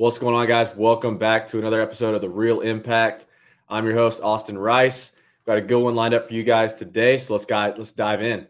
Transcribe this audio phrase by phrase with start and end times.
[0.00, 0.74] What's going on, guys?
[0.74, 3.26] Welcome back to another episode of The Real Impact.
[3.68, 5.12] I'm your host, Austin Rice.
[5.44, 8.22] Got a good one lined up for you guys today, so let's guys let's dive
[8.22, 8.46] in.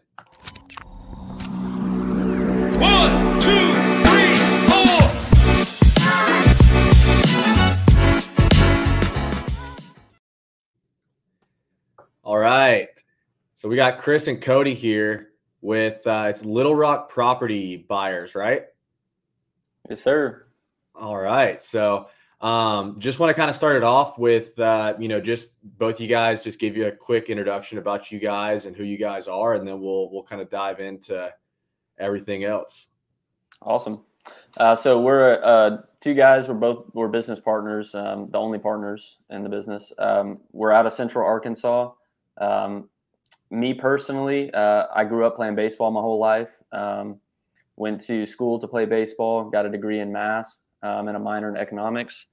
[2.78, 3.72] One, two,
[4.04, 4.36] three,
[4.68, 5.02] four.
[12.22, 12.90] All right.
[13.56, 15.30] So we got Kris and Cody here
[15.62, 18.66] with uh, it's Little Rock property buyers, right?
[19.88, 20.46] Yes, sir.
[21.00, 21.62] All right.
[21.62, 22.08] So
[22.42, 25.98] um, just want to kind of start it off with, uh, you know, just both
[25.98, 29.26] you guys just give you a quick introduction about you guys and who you guys
[29.26, 31.32] are, and then we'll we'll kind of dive into
[31.98, 32.88] everything else.
[33.62, 34.02] Awesome.
[34.58, 36.48] Uh, so we're uh, two guys.
[36.48, 39.94] We're both we're business partners, um, the only partners in the business.
[39.98, 41.92] Um, we're out of Central Arkansas.
[42.38, 42.90] Um,
[43.50, 46.52] me personally, uh, I grew up playing baseball my whole life.
[46.72, 47.20] Um,
[47.76, 49.48] went to school to play baseball.
[49.48, 52.26] Got a degree in math um, and a minor in economics.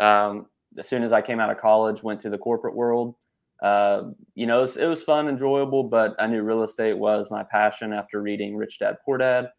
[0.00, 0.46] Um,
[0.78, 3.14] as soon as I came out of college, went to the corporate world.
[3.62, 7.30] Uh, you know, it was, it was fun, enjoyable, but I knew real estate was
[7.30, 9.50] my passion after reading Rich Dad Poor Dad.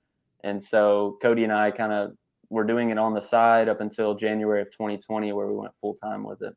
[0.44, 2.12] And so Cody and I kind of
[2.50, 5.96] were doing it on the side up until January of 2020, where we went full
[5.96, 6.54] time with it.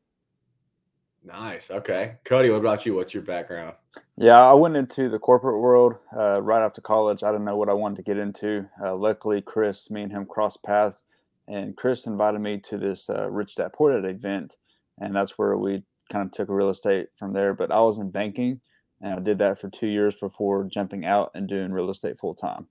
[1.25, 1.71] Nice.
[1.71, 2.15] Okay.
[2.25, 2.95] Cody, what about you?
[2.95, 3.75] What's your background?
[4.17, 7.23] Yeah, I went into the corporate world uh, right after college.
[7.23, 8.69] I didn't know what I wanted to get into.
[8.83, 11.05] Uh, luckily, Kris, me and him crossed paths,
[11.49, 14.57] and Kris invited me to this uh, Rich Dad Poor Dad event,
[15.01, 17.55] and that's where we kind of took real estate from there.
[17.55, 18.61] But I was in banking,
[19.01, 22.35] and I did that for two years before jumping out and doing real estate full
[22.35, 22.67] time.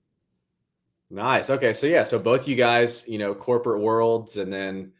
[1.10, 1.50] Nice.
[1.50, 1.72] Okay.
[1.72, 4.92] So yeah, so both you guys, you know, corporate worlds and then,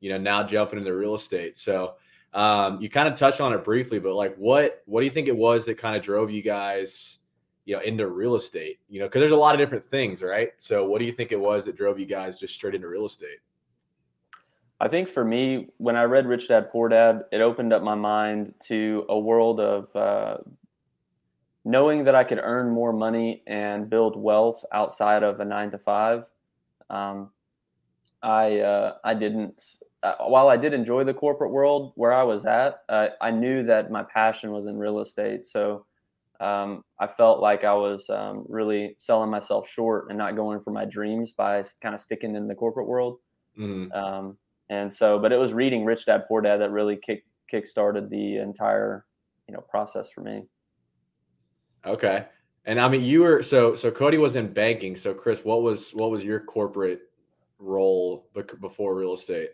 [0.00, 1.56] you know, now jumping into real estate.
[1.56, 1.94] So
[2.34, 5.28] um, you kind of touched on it briefly, but like what what do you think
[5.28, 7.18] it was that kind of drove you guys,
[7.64, 8.78] you know, into real estate?
[8.88, 10.50] You know, because there's a lot of different things, right?
[10.56, 13.06] So what do you think it was that drove you guys just straight into real
[13.06, 13.38] estate?
[14.80, 17.94] I think for me, when I read Rich Dad Poor Dad, it opened up my
[17.94, 20.38] mind to a world of uh,
[21.64, 25.78] knowing that I could earn more money and build wealth outside of a nine to
[25.78, 26.24] five.
[26.90, 27.30] Um,
[28.22, 29.76] I uh, I didn't.
[30.02, 33.64] Uh, while I did enjoy the corporate world where I was at, uh, I knew
[33.64, 35.46] that my passion was in real estate.
[35.46, 35.86] So
[36.44, 40.72] um, I felt like I was um, really selling myself short and not going for
[40.72, 43.18] my dreams by kind of sticking in the corporate world.
[43.58, 43.94] Mm.
[43.96, 44.36] Um,
[44.68, 48.10] and so, but it was reading Rich Dad Poor Dad that really kick kick started
[48.10, 49.06] the entire
[49.48, 50.42] you know process for me.
[51.86, 52.26] Okay.
[52.66, 54.96] And I mean, you were so so Cody was in banking.
[54.96, 57.02] So Kris, what was what was your corporate
[57.58, 58.28] role
[58.60, 59.50] before real estate?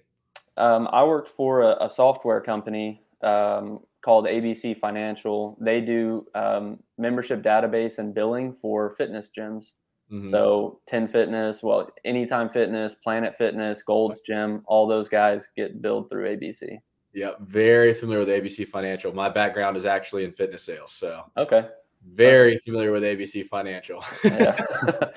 [0.57, 5.57] Um, I worked for a, a software company um, called ABC Financial.
[5.61, 9.73] They do um, membership database and billing for fitness gyms.
[10.11, 10.31] Mhm.
[10.31, 16.09] So 10 Fitness, well, Anytime Fitness, Planet Fitness, Gold's Gym, all those guys get billed
[16.11, 16.79] through ABC.
[17.13, 19.13] yeah, very familiar with ABC Financial.
[19.13, 21.69] My background is actually in fitness sales, so Okay.
[22.15, 24.03] very familiar with ABC Financial.
[24.25, 24.57] Yeah.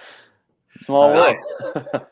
[0.80, 1.36] Small world.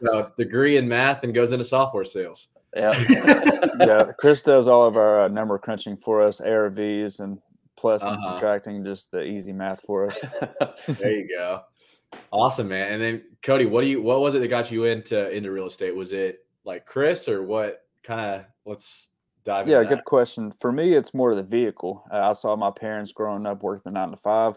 [0.03, 2.49] so degree in math and goes into software sales.
[2.75, 3.67] Yeah.
[3.79, 7.39] yeah, Kris does all of our uh, number crunching for us, ARVs and
[7.77, 8.31] plus and Uh-huh.
[8.33, 10.17] subtracting, just the easy math for us.
[10.87, 11.61] There you go.
[12.31, 12.93] Awesome, man.
[12.93, 15.67] And then Cody, what do you what was it that got you into into real
[15.67, 15.95] estate?
[15.95, 19.09] Was it like Kris or what kind of let's
[19.43, 20.53] dive Yeah, good question.
[20.59, 22.03] For me, it's more of the vehicle.
[22.11, 24.55] Uh, I saw my parents growing up working the nine to five,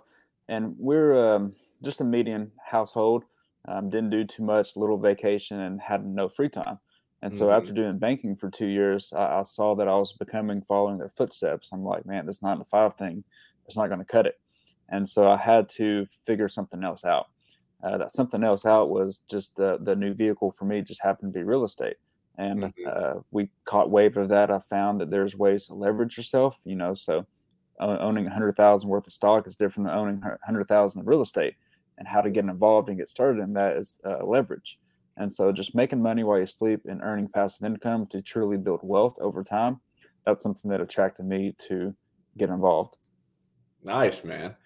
[0.49, 3.25] and we're um, just a median household.
[3.67, 6.79] Um, didn't do too much, little vacation, and had no free time.
[7.25, 7.57] And so, Mhm.
[7.57, 11.11] after doing banking for two years, I, I saw that I was becoming following their
[11.11, 11.71] footsteps.
[11.73, 13.25] I'm like, man, this nine to five thing
[13.69, 14.37] is not going to cut it.
[14.91, 17.27] And so, I had to figure something else out.
[17.83, 20.83] Uh, that something else out was just the the new vehicle for me.
[20.83, 21.97] Just happened to be real estate
[22.39, 22.73] and Mhm.
[22.87, 24.51] uh, we caught wave of that.
[24.51, 26.95] I found that there's ways to leverage yourself, you know.
[26.95, 27.27] So
[27.81, 31.09] owning a hundred thousand worth of stock is different than owning a hundred thousand of
[31.09, 31.55] real estate,
[31.99, 34.79] and how to get involved and get started in that is uh, leverage.
[35.17, 38.81] And so, just making money while you sleep and earning passive income to truly build
[38.83, 39.81] wealth over time.
[40.27, 41.95] That's something that attracted me to
[42.37, 42.97] get involved.
[43.83, 44.57] Nice, man.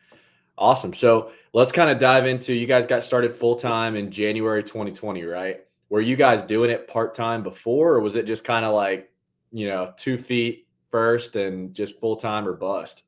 [0.57, 0.93] Awesome.
[0.93, 5.23] So let's kind of dive into you guys got started full time in January 2020,
[5.25, 5.61] right?
[5.89, 9.11] Were you guys doing it part time before, or was it just kind of like,
[9.53, 13.05] you know, two feet first and just full time or bust?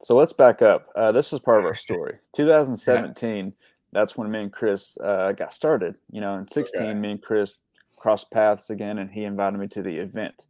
[0.00, 0.88] So let's back up.
[0.94, 2.18] Uh, this is part of our story.
[2.36, 3.52] 2017,
[3.92, 5.94] that's when me and Kris uh, got started.
[6.10, 6.94] You know, in 16, Okay.
[6.94, 7.58] me and Kris
[7.96, 10.46] crossed paths again, and he invited me to the event.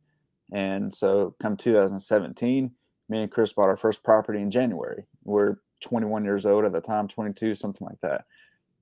[0.53, 2.71] And so, come 2017,
[3.09, 5.05] me and Kris bought our first property in January.
[5.25, 8.25] We're 21 years old at the time, 22, something like that.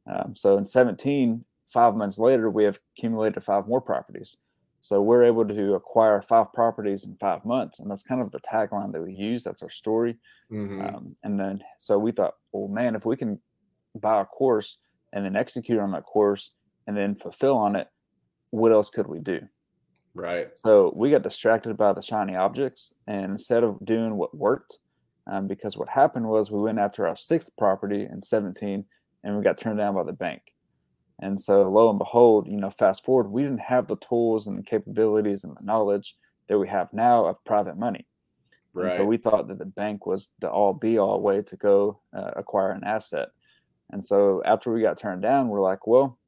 [0.06, 4.36] Um, so, in 17, five months later, we have accumulated five more properties.
[4.80, 8.38] So we're able to acquire five properties in five months, and that's kind of the
[8.38, 9.42] tagline that we use.
[9.42, 10.16] That's our story.
[10.52, 10.94] Mhm.
[10.94, 13.40] Um, and then so we thought, well, man, if we can
[13.96, 14.78] buy a course
[15.12, 16.50] and then execute on that course
[16.86, 17.88] and then fulfill on it,
[18.50, 19.40] what else could we do?
[20.14, 20.48] right.
[20.54, 24.78] So we got distracted by the shiny objects, and instead of doing what worked,
[25.30, 28.84] um, because what happened was we went after our sixth property in 17,
[29.24, 30.42] and we got turned down by the bank.
[31.20, 34.58] And so, lo and behold, you know, fast forward, we didn't have the tools and
[34.58, 36.14] the capabilities and the knowledge
[36.48, 38.06] that we have now of private money.
[38.78, 38.96] And Right.
[38.96, 42.32] so we thought that the bank was the all be all way to go uh,
[42.36, 43.28] acquire an asset.
[43.90, 46.18] And so after we got turned down, we're like, well,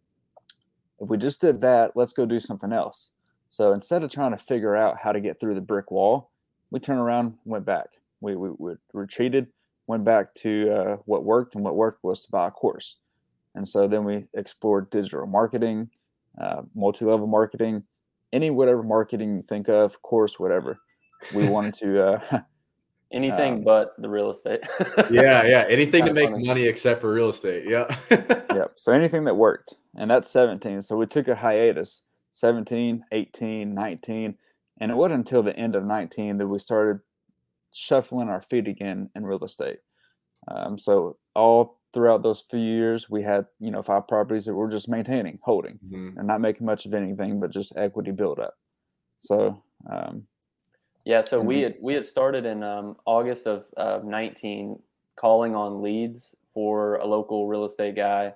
[1.01, 3.11] if we just did that, let's go do something else.
[3.49, 6.31] So instead of trying to figure out how to get through the brick wall,
[6.71, 7.87] we turned around, went back.
[8.21, 9.47] We, we, we retreated,
[9.87, 12.97] went back to uh, what worked, and what worked was to buy a course.
[13.55, 15.89] And so then we explored digital marketing,
[16.41, 17.85] uh, multi level marketing,
[18.33, 20.79] any whatever marketing you think of, course, whatever.
[21.35, 22.41] We wanted to uh,
[23.13, 24.61] Anything Um, but the real estate.
[25.11, 25.65] yeah, yeah.
[25.69, 26.47] Anything to make funny.
[26.47, 27.65] money except for real estate.
[27.67, 27.87] Yeah.
[28.11, 28.73] yep.
[28.77, 29.75] So anything that worked.
[29.97, 30.83] And that's 17.
[30.83, 32.03] So we took a hiatus
[32.33, 34.35] 17, 18, 19.
[34.81, 37.01] And it wasn't until the end of 19 that we started
[37.73, 39.79] shuffling our feet again in real estate.
[40.49, 44.71] Um, so all throughout those few years, we had, you know, five properties that we're
[44.71, 46.17] just maintaining, holding, Mhm.
[46.19, 48.55] and not making much of anything, but just equity build up.
[49.19, 50.27] So, um,
[51.09, 51.63] Yeah, so we Mhm.
[51.63, 54.83] had we had started in um, August of uh, 19
[55.17, 58.35] calling on leads for a local real estate guy.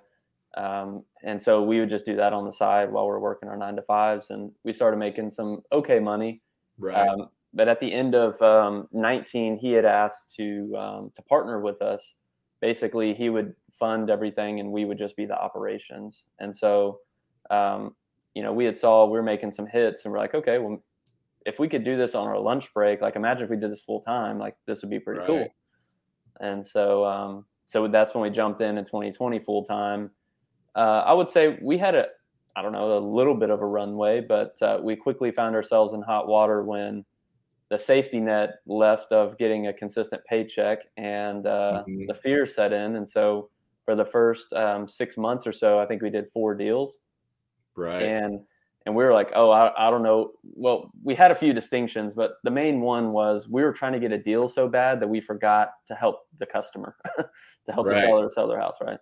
[0.56, 3.58] Um, and so we would just do that on the side while we're working our
[3.58, 4.30] nine to fives.
[4.30, 6.42] And we started making some okay money.
[6.78, 7.10] Right.
[7.10, 11.60] Um, but at the end of um, 19, he had asked to um, to partner
[11.60, 12.16] with us.
[12.62, 16.26] Basically, he would fund everything, and we would just be the operations.
[16.40, 17.00] And so,
[17.50, 17.96] um,
[18.34, 20.82] you know, we had saw we were making some hits, and we're like, okay, well,
[21.46, 23.82] if we could do this on our lunch break, like imagine if we did this
[23.82, 25.48] full time, like this would be pretty cool.
[26.40, 30.10] And so, um, so that's when we jumped in in 2020 full time.
[30.74, 32.06] Uh, I would say we had a,
[32.56, 35.94] I don't know, a little bit of a runway, but uh, we quickly found ourselves
[35.94, 37.04] in hot water when
[37.70, 42.06] the safety net left of getting a consistent paycheck and uh, Mhm.
[42.06, 42.96] the fear set in.
[42.96, 43.48] And so
[43.84, 46.98] for the first um, six months or so, I think we did four deals
[47.76, 48.02] right.
[48.02, 48.40] and
[48.86, 50.32] and we were like oh I, I don't know.
[50.42, 54.00] Well we had a few distinctions but the main one was we were trying to
[54.00, 57.94] get a deal so bad that we forgot to help the customer to help Right.
[57.94, 58.98] the seller sell their house right?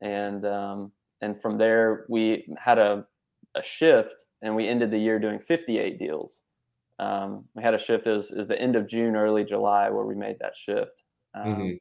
[0.00, 3.06] And um and from there we had a
[3.54, 6.42] a shift and we ended the year doing 58 deals.
[6.98, 10.14] Um, we had a shift as is the end of june early july where we
[10.14, 11.02] made that shift.
[11.34, 11.78] Um, Mhm.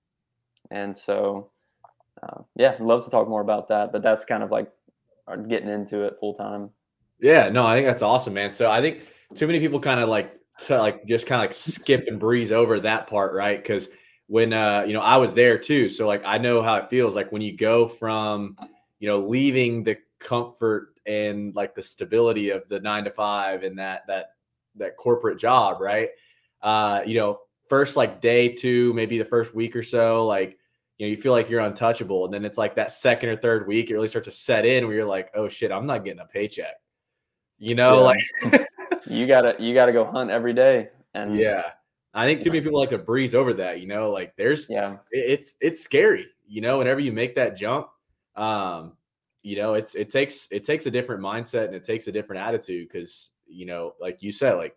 [0.71, 1.51] and so
[2.23, 4.71] uh, yeah love to talk more about that but that's kind of like
[5.47, 6.71] getting into it full time
[7.21, 8.51] Yeah, no, I think that's awesome, man.
[8.51, 11.53] So I think too many people kind of like to like just kind of like
[11.53, 13.61] skip and breeze over that part, right?
[13.61, 13.89] Because
[14.27, 17.15] when uh you know I was there too, so like I know how it feels
[17.15, 18.55] like when you go from
[18.99, 23.77] you know leaving the comfort and like the stability of the nine to five and
[23.79, 24.31] that that
[24.75, 26.09] that corporate job, right?
[26.61, 27.39] Uh, you know,
[27.69, 30.57] first like day two, maybe the first week or so, like
[30.97, 33.67] you know, you feel like you're untouchable, and then it's like that second or third
[33.67, 36.21] week, it really starts to set in where you're like, oh shit, I'm not getting
[36.21, 36.75] a paycheck.
[37.61, 38.01] You know, Yeah.
[38.01, 38.67] like
[39.05, 41.71] you gotta you gotta go hunt every day and yeah.
[42.13, 44.97] I think too many people like to breeze over that, you know, like there's yeah
[45.11, 47.87] it's it's scary, you know, whenever you make that jump.
[48.35, 48.97] Um,
[49.43, 52.41] you know, it's it takes it takes a different mindset and it takes a different
[52.41, 54.75] attitude because you know, like you said, like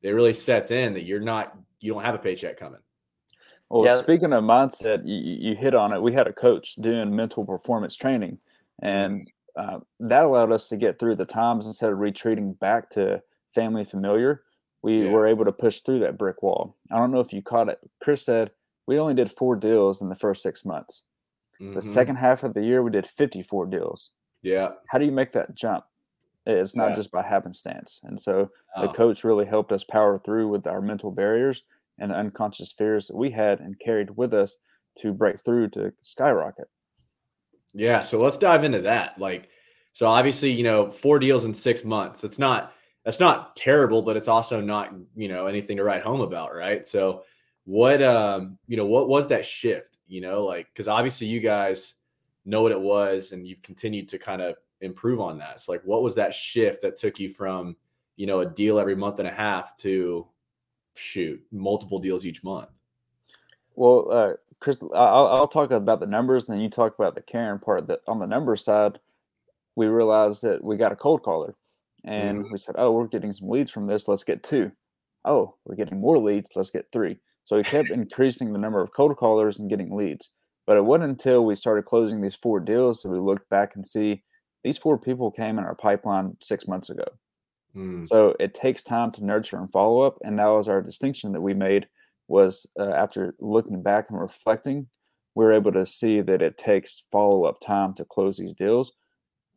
[0.00, 2.80] it really sets in that you're not you don't have a paycheck coming.
[3.68, 3.96] Well, Yeah.
[3.96, 6.00] speaking of mindset, you, you you hit on it.
[6.00, 8.38] We had a coach doing mental performance training,
[8.80, 13.22] and uh, that allowed us to get through the times instead of retreating back to
[13.54, 14.42] family familiar.
[14.82, 15.10] We Yeah.
[15.12, 16.76] were able to push through that brick wall.
[16.92, 17.78] I don't know if you caught it.
[18.02, 18.50] Kris said
[18.86, 21.02] we only did four deals in the first six months.
[21.60, 21.82] The Mhm.
[21.82, 24.10] second half of the year, we did 54 deals.
[24.42, 24.74] yeah.
[24.88, 25.86] How do you make that jump?
[26.44, 26.96] It's not Yeah.
[26.96, 27.98] just by happenstance.
[28.02, 31.64] And so the Oh, coach really helped us power through with our mental barriers
[31.98, 34.58] and unconscious fears that we had and carried with us
[34.96, 36.68] to break through to skyrocket.
[37.74, 39.18] Yeah, so let's dive into that.
[39.18, 39.48] Like,
[39.92, 42.20] so obviously, you know, four deals in six months.
[42.20, 42.72] That's not
[43.04, 46.86] that's not terrible, but it's also not you know anything to write home about, right?
[46.86, 47.24] So,
[47.64, 49.98] what um, you know, what was that shift?
[50.06, 51.94] You know, like because obviously you guys
[52.44, 55.60] know what it was, and you've continued to kind of improve on that.
[55.60, 57.76] So, like, what was that shift that took you from
[58.16, 60.26] you know a deal every month and a half to
[60.94, 62.68] shoot multiple deals each month?
[63.76, 67.14] Well, uh, Kris, I- I'll, I'll talk about the numbers, and then you talk about
[67.14, 67.86] the Karen part.
[67.86, 68.98] That on the numbers side,
[69.76, 71.56] we realized that we got a cold caller,
[72.04, 74.06] And we said, oh, we're getting some leads from this.
[74.08, 74.72] Let's get two.
[75.24, 76.50] Oh, we're getting more leads.
[76.54, 77.18] Let's get three.
[77.44, 80.30] So we kept increasing the number of cold callers and getting leads.
[80.66, 83.86] But it wasn't until we started closing these four deals that we looked back and
[83.86, 84.22] see
[84.62, 87.04] these four people came in our pipeline six months ago.
[87.76, 91.32] Mm, So it takes time to nurture and follow up, and that was our distinction
[91.32, 91.86] that we made.
[92.26, 94.88] Was uh, after looking back and reflecting,
[95.34, 98.92] we were able to see that it takes follow up time to close these deals,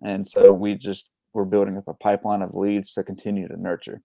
[0.03, 4.01] and so we just were building up a pipeline of leads to continue to nurture.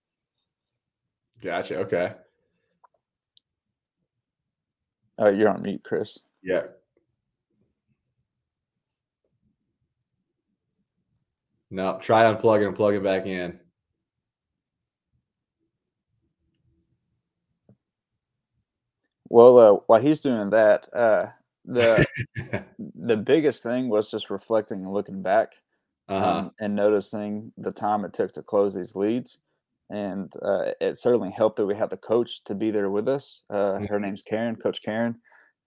[1.43, 1.79] gotcha.
[1.79, 2.15] Okay.
[5.21, 6.19] Uh, you're on mute, Kris.
[6.43, 6.63] Yeah.
[11.71, 13.59] No, try unplugging and plugging back in.
[19.33, 21.29] Well, uh, while he's doing that, uh,
[21.65, 22.07] the
[22.97, 25.55] the biggest thing was just reflecting and looking back
[26.09, 26.29] Uh-huh.
[26.41, 29.39] um, and noticing the time it took to close these leads.
[29.91, 33.43] And uh, it certainly helped that we had the coach to be there with us.
[33.51, 35.21] Uh, Her name's Karen, Coach Karen.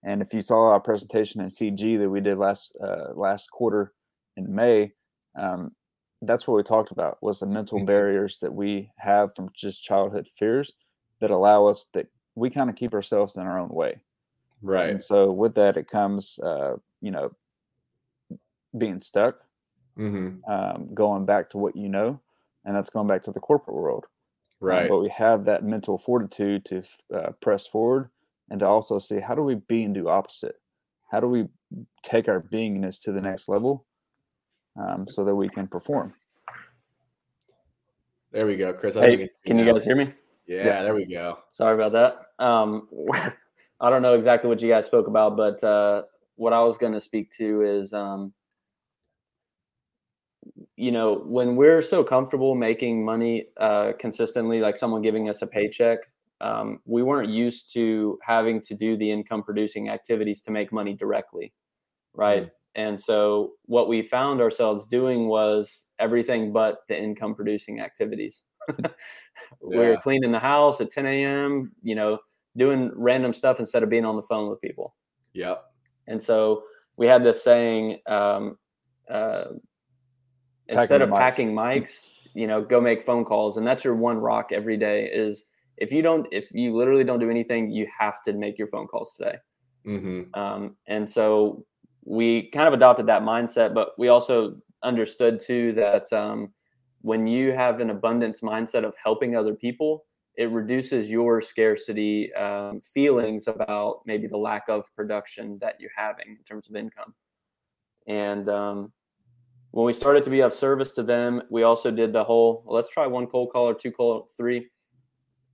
[0.04, 3.92] And if you saw our presentation in CG that we did last uh, last quarter
[4.36, 4.92] in May,
[5.38, 5.74] um,
[6.22, 7.86] that's what we talked about was the mental Mhm.
[7.86, 10.72] barriers that we have from just childhood fears
[11.20, 12.06] that allow us that
[12.36, 13.98] we kind of keep ourselves in our own way.
[14.62, 14.90] right.
[14.90, 17.30] And so with that, it comes, uh, you know,
[18.78, 19.40] being stuck,
[19.96, 22.20] hmm um, going back to what you know,
[22.64, 24.04] and that's going back to the corporate world.
[24.62, 24.88] Um, Right.
[24.88, 26.82] but we have that mental fortitude to
[27.14, 28.10] uh, press forward
[28.50, 30.56] and to also see how do we be and do opposite?
[31.10, 31.46] How do we
[32.02, 33.86] take our beingness to the next level
[34.78, 36.14] um, so that we can perform?
[38.32, 38.96] There we go, Kris.
[38.96, 40.12] I Hey, can you guys hear me?
[40.46, 41.38] Yeah, there we go.
[41.50, 42.44] Sorry about that.
[42.44, 42.88] Um,
[43.80, 46.02] I don't know exactly what you guys spoke about, but uh,
[46.36, 48.32] what I was going to speak to is, um,
[50.76, 55.46] you know, when we're so comfortable making money uh, consistently, like someone giving us a
[55.46, 55.98] paycheck,
[56.40, 60.94] um, we weren't used to having to do the income producing activities to make money
[60.94, 61.52] directly,
[62.14, 62.50] right?
[62.74, 68.42] And so what we found ourselves doing was everything but the income producing activities.
[69.60, 72.18] We were cleaning the house at 10 a.m., you know,
[72.56, 74.94] doing random stuff instead of being on the phone with people.
[75.34, 75.64] Yep.
[76.06, 76.64] And so
[76.96, 78.58] we had this saying, um,
[79.10, 79.46] uh,
[80.68, 81.18] instead of mics.
[81.18, 83.56] packing mics, you know, go make phone calls.
[83.56, 85.46] And that's your one rock every day is
[85.76, 88.86] if you don't, if you literally don't do anything, you have to make your phone
[88.86, 89.36] calls today.
[89.84, 91.64] hmm Um, and so
[92.04, 96.52] we kind of adopted that mindset, but we also understood too that um,
[97.06, 102.80] when you have an abundance mindset of helping other people, it reduces your scarcity um,
[102.80, 107.14] feelings about maybe the lack of production that you're having in terms of income.
[108.08, 108.92] And um,
[109.70, 112.74] when we started to be of service to them, we also did the whole well,
[112.74, 114.66] let's try one cold call or two cold three.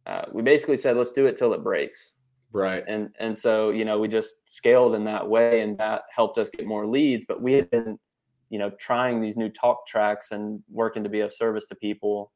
[0.07, 2.15] Uh, we basically said let's do it till it breaks
[2.55, 2.83] Right.
[2.89, 6.51] and and so you know we just scaled in that way and that helped us
[6.51, 7.99] get more leads but we had been
[8.53, 12.31] you know trying these new talk tracks and working to be of service to people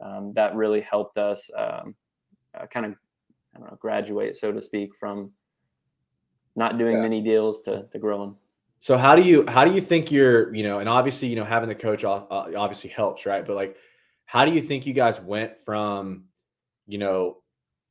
[0.00, 1.94] um, that really helped us um,
[2.56, 2.92] uh, kind of
[3.54, 5.32] I don't know graduate so to speak from
[6.54, 7.02] not doing Yeah.
[7.02, 8.36] many deals to, to growing.
[8.78, 11.44] So how do you how do you think you're you know and obviously you know
[11.44, 13.44] having the coach o- uh, obviously helps right?
[13.44, 13.76] But like
[14.26, 16.26] how do you think you guys went from
[16.86, 17.38] you know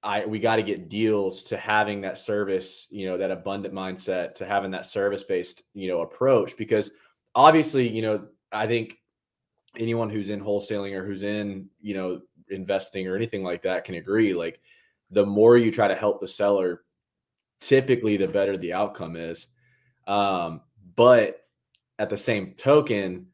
[0.01, 4.35] I we got to get deals to having that service you know that abundant mindset
[4.35, 6.55] to having that service based you know approach?
[6.55, 6.91] Because
[7.35, 8.97] obviously you know I think
[9.77, 13.95] anyone who's in wholesaling or who's in you know investing or anything like that can
[13.95, 14.59] agree like
[15.11, 16.83] the more you try to help the seller
[17.59, 19.47] typically the better the outcome is.
[20.07, 20.61] Um
[20.95, 21.41] but
[21.99, 23.27] at the same token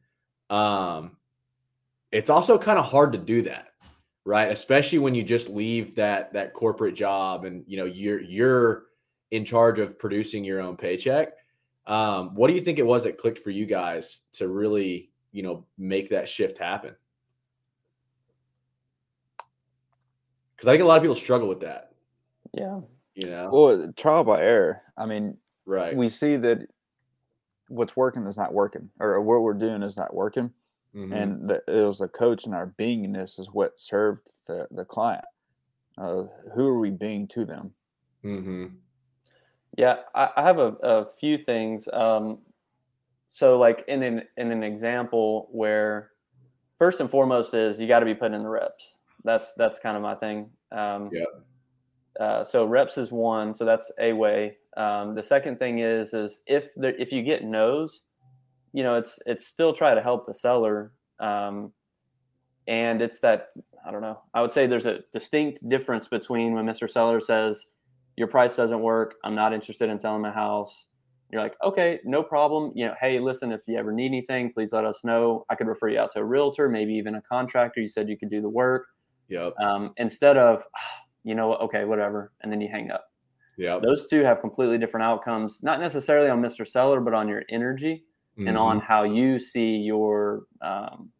[0.50, 1.16] um
[2.10, 3.68] it's also kind of hard to do that
[4.24, 4.50] right?
[4.50, 8.84] Especially when you just leave that that corporate job and you know you're you're
[9.30, 11.32] in charge of producing your own paycheck
[11.86, 15.42] um what do you think it was that clicked for you guys to really you
[15.42, 16.94] know make that shift happen
[20.54, 21.92] because i think a lot of people struggle with that
[22.54, 22.80] yeah
[23.14, 24.82] you know Well, trial by error.
[24.96, 25.36] I mean,
[25.66, 26.66] right we see that
[27.68, 30.50] what's working is not working, or what we're doing is not working.
[30.94, 31.12] Mhm.
[31.14, 35.24] and the, it was the coach and our beingness is what served the, the client.
[35.98, 36.24] Uh,
[36.54, 37.72] who are we being to them?
[38.24, 38.76] Mhm.
[39.76, 41.88] Yeah, I, I have a, a few things.
[41.92, 42.38] Um,
[43.28, 46.10] so, like in an in an example where,
[46.78, 48.96] first and foremost, is you got to be putting in the reps.
[49.24, 50.50] That's that's kind of my thing.
[50.70, 51.26] Um, Yep.
[52.20, 53.54] Uh, so reps is one.
[53.54, 54.58] So that's a way.
[54.76, 58.02] Um, the second thing is is if there, if you get no's,
[58.72, 60.92] you know, it's it's still try to help the seller.
[61.20, 61.72] Um,
[62.68, 63.48] and it's that
[63.86, 64.20] I don't know.
[64.34, 66.88] I would say there's a distinct difference between when Mr.
[66.88, 67.66] Seller says
[68.16, 70.88] your price doesn't work, I'm not interested in selling my house.
[71.30, 72.72] You're like, okay, no problem.
[72.74, 75.46] You know, hey, listen, if you ever need anything, please let us know.
[75.48, 77.80] I could refer you out to a realtor, maybe even a contractor.
[77.80, 78.86] You said you could do the work.
[79.28, 79.54] Yep.
[79.64, 80.62] Um, instead of,
[81.24, 83.06] you know, okay, whatever, and then you hang up.
[83.56, 83.78] Yeah.
[83.82, 86.66] Those two have completely different outcomes, not necessarily on Mr.
[86.66, 88.04] Seller, but on your energy
[88.38, 88.82] and on Mhm.
[88.82, 91.12] how you see your um,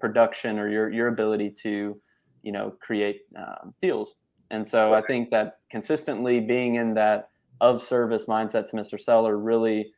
[0.00, 2.00] production or your your ability to
[2.42, 4.16] you know create um, deals
[4.50, 7.30] and so i think that consistently being in that
[7.60, 9.92] of service mindset to mr seller really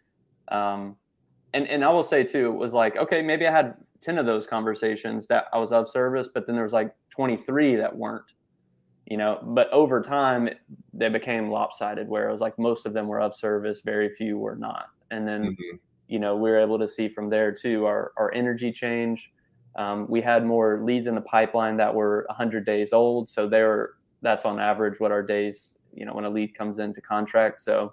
[0.51, 0.97] um,
[1.55, 4.27] and and i will say too it was like okay maybe i had 10 of
[4.27, 8.33] those conversations that i was of service but then there was like 23 that weren't
[9.07, 10.49] you know but over time
[10.93, 14.39] they became lopsided where it was like most of them were of service very few
[14.39, 14.87] were not.
[15.11, 15.79] And then Mhm.
[16.09, 19.33] you know we were able to see from there too our, our energy change.
[19.77, 23.63] Um, we had more leads in the pipeline that were 100 days old so they
[23.63, 27.61] were that's on average what our days you know when a lead comes into contract
[27.61, 27.93] so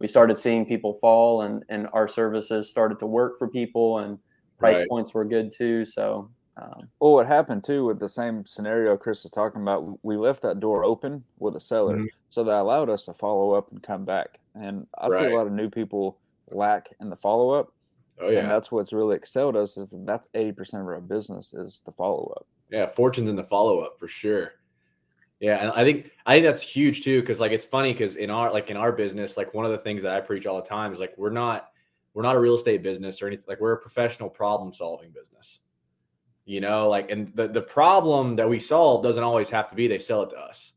[0.00, 4.18] we started seeing people fall and and our services started to work for people and
[4.58, 4.88] price Right.
[4.88, 9.22] points were good too so um, Well, what happened too with the same scenario Kris
[9.22, 12.08] was talking about, we left that door open with a seller, Mhm.
[12.30, 14.40] so that allowed us to follow up and come back.
[14.56, 16.18] And I see a lot of new people
[16.50, 17.72] lack in the follow up,
[18.18, 18.48] Oh and yeah.
[18.48, 21.92] that's what's really excelled us is that that's eighty percent of our business is the
[21.92, 22.44] follow up.
[22.70, 24.54] Yeah, fortunes in the follow up for sure.
[25.40, 28.28] Yeah, and I think I think that's huge too because like it's funny because in
[28.30, 30.68] our like in our business, like one of the things that I preach all the
[30.68, 31.68] time is like we're not
[32.12, 35.60] we're not a real estate business or anything like we're a professional problem solving business.
[36.44, 39.86] You know, like and the the problem that we solve doesn't always have to be
[39.86, 40.72] they sell it to us.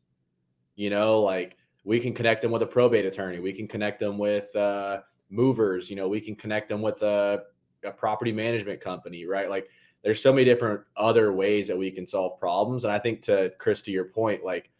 [0.76, 4.16] You know, like we can connect them with a probate attorney, we can connect them
[4.16, 7.42] with uh movers, you know, we can connect them with a,
[7.84, 9.50] a property management company, right?
[9.50, 9.68] Like
[10.02, 12.84] there's so many different other ways that we can solve problems.
[12.84, 14.70] And I think to Kris, to your point, like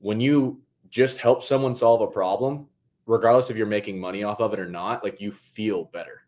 [0.00, 2.66] when you just help someone solve a problem,
[3.06, 6.22] regardless if you're making money off of it or not, like you feel better.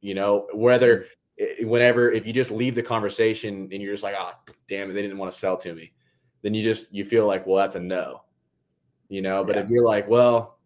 [0.00, 1.06] You know, whether
[1.62, 5.02] whenever if you just leave the conversation and you're just like, ah, damn it, they
[5.02, 5.92] didn't want to sell to me,
[6.42, 8.22] then you just you feel like, well, that's a no.
[9.08, 10.58] You know, but if you're like, well,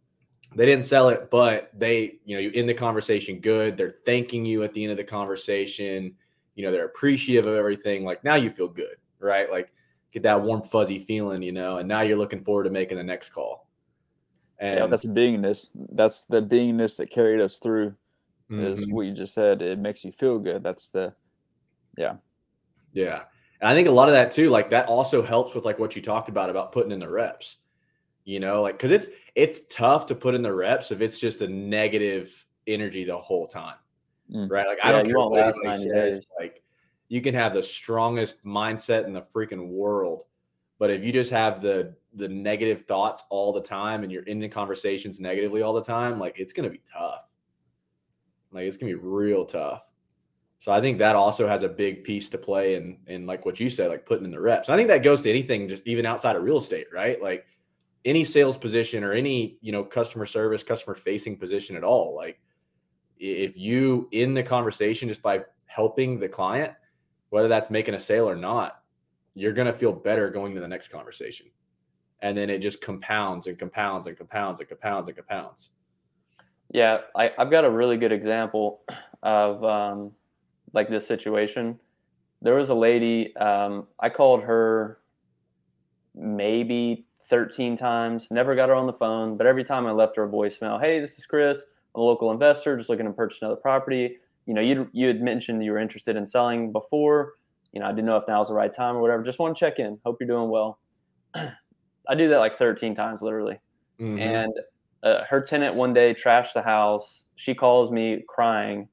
[0.57, 4.47] they didn't sell it, but they, you know, you in the conversation good, they're thanking
[4.47, 6.15] you at the end of the conversation
[6.55, 9.73] you know they're appreciative of everything like now you feel good right like
[10.13, 13.05] get that warm fuzzy feeling you know and now you're looking forward to making the
[13.05, 13.69] next call
[14.59, 15.71] and yeah, that's the beingness.
[15.93, 17.95] That's the beingness that carried us through.
[18.51, 18.93] Is Mhm.
[18.93, 19.63] what you just said.
[19.63, 20.63] It makes you feel good.
[20.63, 21.15] That's the
[21.97, 22.17] yeah
[22.93, 23.23] Yeah.
[23.61, 25.97] and i think a lot of that too like that also helps with like what
[25.97, 27.57] you talked about about putting in the reps
[28.25, 31.43] you know like because it's it's tough to put in the reps if it's just
[31.43, 33.77] a negative energy the whole time
[34.33, 34.51] Mm.
[34.51, 34.67] right?
[34.67, 36.27] Like i don't care what anybody 90 says days.
[36.39, 36.63] like
[37.09, 40.25] you can have the strongest mindset in the freaking world
[40.81, 44.41] but if you just have the the negative thoughts all the time and you're in
[44.41, 47.27] the conversations negatively all the time like it's gonna be tough.
[48.51, 49.83] Like it's gonna be real tough.
[50.59, 53.61] So i think that also has a big piece to play in in like what
[53.61, 54.69] you said like putting in the reps.
[54.69, 57.21] I think that goes to anything just even outside of real estate right?
[57.23, 57.47] Like
[58.05, 62.41] any sales position or any you know customer service customer facing position at all like
[63.21, 66.73] if you in the conversation just by helping the client
[67.29, 68.81] whether that's making a sale or not
[69.35, 71.47] you're going to feel better going to the next conversation.
[72.23, 75.71] And then it just compounds and compounds and compounds and compounds and compounds.
[76.73, 78.83] Yeah, I, I've got a really good example
[79.23, 80.13] of um,
[80.73, 81.79] like this situation.
[82.43, 84.99] There was a lady, um, I called her
[86.15, 90.25] maybe 13 times, never got her on the phone, but every time I left her
[90.25, 94.17] a voicemail, hey, this is Kris, a local investor, just looking to purchase another property.
[94.47, 97.35] You know, you you had mentioned you were interested in selling before.
[97.73, 99.23] You know, I didn't know if now was the right time or whatever.
[99.23, 99.99] Just want to check in.
[100.05, 100.81] Hope you're doing well.
[101.35, 103.59] I do that like 13 times, literally
[104.01, 104.19] Mhm.
[104.21, 104.53] and
[105.03, 107.25] uh, her tenant one day trashed the house.
[107.37, 108.89] She calls me crying,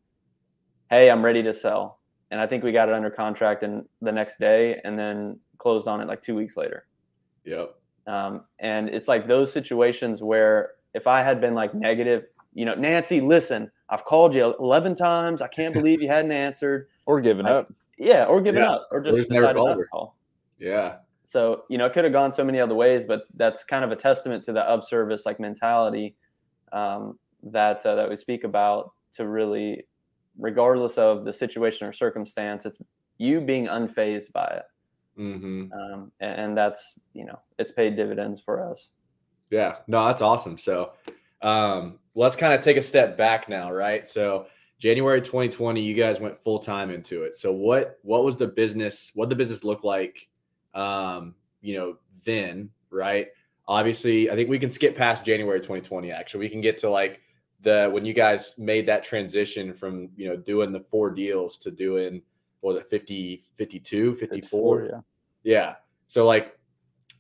[0.90, 2.00] "Hey, I'm ready to sell."
[2.32, 5.88] And I think we got it under contract and the next day, and then closed
[5.88, 6.88] on it like two weeks later.
[7.46, 12.26] yep Um, and it's like those situations where if I had been like negative,
[12.58, 15.44] you know, Nancy, listen, I've called you 11 times.
[15.44, 16.88] I can't believe you hadn't answered.
[17.06, 17.74] or given Like, up.
[18.00, 19.88] Yeah, or given Yeah, up, or or just just never decided called not to her.
[19.92, 20.18] call.
[20.58, 23.86] yeah So, you know, it could have gone so many other ways, but that's kind
[23.86, 26.16] of a testament to the of service like mentality
[26.74, 29.84] um, that uh, that we speak about to really,
[30.40, 32.80] regardless of the situation or circumstance, it's
[33.20, 34.64] you being unfazed by it,
[35.16, 38.90] hmm um, and, and that's you know it's paid dividends for us.
[39.52, 40.58] Yeah, no, that's awesome.
[40.58, 40.94] So
[41.42, 44.08] um, let's kind of take a step back now, right?
[44.08, 44.48] So
[44.80, 47.36] January 2020, you guys went full time into it.
[47.36, 49.12] So what what was the business?
[49.16, 50.28] What the business look like?
[50.74, 53.28] Um, you know, then right?
[53.68, 56.12] Obviously, I think we can skip past January 2020.
[56.12, 57.22] Actually, we can get to like
[57.62, 61.72] the when you guys made that transition from you know doing the four deals to
[61.72, 62.22] doing
[62.62, 65.00] what was it 50 52 54 yeah.
[65.44, 65.76] yeah
[66.08, 66.58] so like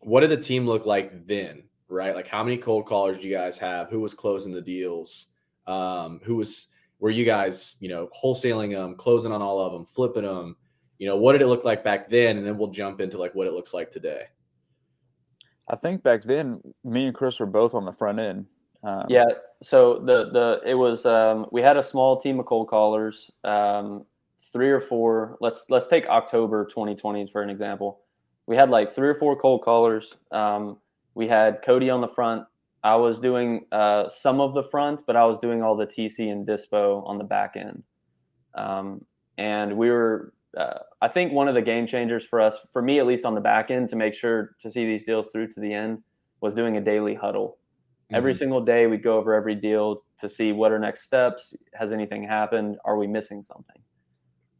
[0.02, 3.36] what did the team look like then right like how many cold callers do you
[3.36, 5.28] guys have who was closing the deals
[5.68, 6.68] um who was
[7.00, 10.56] were you guys you know wholesaling them closing on all of them flipping them
[10.98, 13.34] you know what did it look like back then and then we'll jump into like
[13.36, 14.24] what it looks like today
[15.70, 18.46] I think back then, me and Kris were both on the front end.
[18.84, 19.26] Um, Yeah.
[19.62, 24.06] So the the it was um, we had a small team of cold callers, um,
[24.54, 25.38] three or four.
[25.42, 28.02] Let's let's take October 2020 for an example.
[28.46, 30.16] We had like three or four cold callers.
[30.32, 30.78] Um,
[31.18, 32.46] we had Cody on the front.
[32.84, 36.32] I was doing uh, some of the front, but I was doing all the TC
[36.32, 37.82] and Dispo on the back end.
[38.54, 39.04] Um,
[39.38, 43.00] and we were, uh, I think, one of the game changers for us, for me
[43.00, 45.60] at least on the back end, to make sure to see these deals through to
[45.60, 46.04] the end,
[46.42, 47.58] was doing a daily huddle.
[48.14, 48.38] Every Mhm.
[48.38, 51.56] single day, we'd go over every deal to see what are next steps.
[51.74, 52.78] Has anything happened?
[52.86, 53.82] Are we missing something?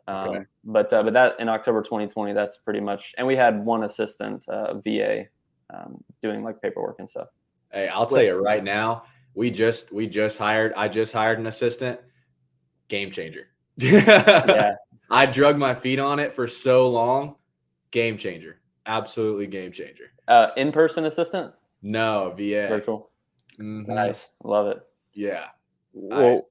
[0.08, 0.46] Um, Okay.
[0.64, 3.14] But uh, but that in October 2020, that's pretty much.
[3.18, 5.28] And we had one assistant, uh, VA,
[5.74, 7.28] um, doing like paperwork and stuff.
[7.72, 9.04] Hey, I'll tell you right now,
[9.36, 12.00] we just we just hired I just hired an assistant.
[12.88, 13.48] Game changer.
[13.80, 14.74] Yeah,
[15.12, 17.36] I drug my feet on it for so long.
[17.92, 18.60] Game changer.
[18.86, 20.12] Absolutely game changer.
[20.28, 22.68] uh, in-person assistant, No, VA.
[22.70, 23.10] virtual.
[23.60, 23.88] Mhm.
[23.88, 24.80] Nice, love it.
[25.14, 25.46] Yeah.
[25.94, 26.48] Well,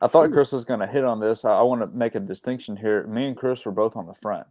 [0.00, 1.44] I thought Kris was going to hit on this.
[1.44, 3.06] I, I want to make a distinction here.
[3.06, 4.46] Me and Kris were both on the front,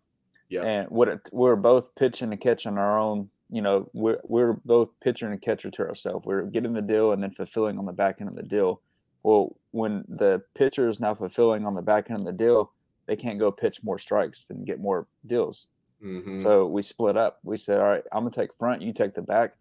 [0.50, 0.64] Yeah.
[0.64, 3.30] and what it, we're both pitching and catching our own.
[3.50, 6.26] You know, we're we're both pitcher and catcher to ourselves.
[6.26, 8.82] We're getting the deal and then fulfilling on the back end of the deal.
[9.24, 12.74] Well, when the pitcher is now fulfilling on the back end of the deal,
[13.06, 15.68] they can't go pitch more strikes and get more deals.
[16.04, 16.44] Mhm.
[16.44, 17.40] So we split up.
[17.44, 19.56] We said, "All right, I'm gonna take front, you take the back,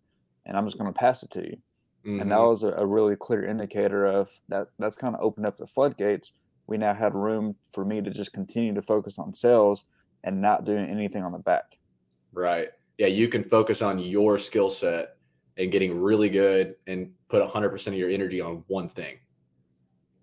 [0.44, 1.58] and I'm just gonna pass it to you."
[2.04, 2.48] and that Mhm.
[2.50, 6.32] was a, a really clear indicator of that that's kind of opened up the floodgates
[6.68, 9.86] we now had room for me to just continue to focus on sales
[10.22, 11.78] and not doing anything on the back
[12.32, 12.70] Right.
[12.98, 15.16] Yeah, you can focus on your skill set
[15.56, 19.18] and getting really good and put 100% of your energy on one thing.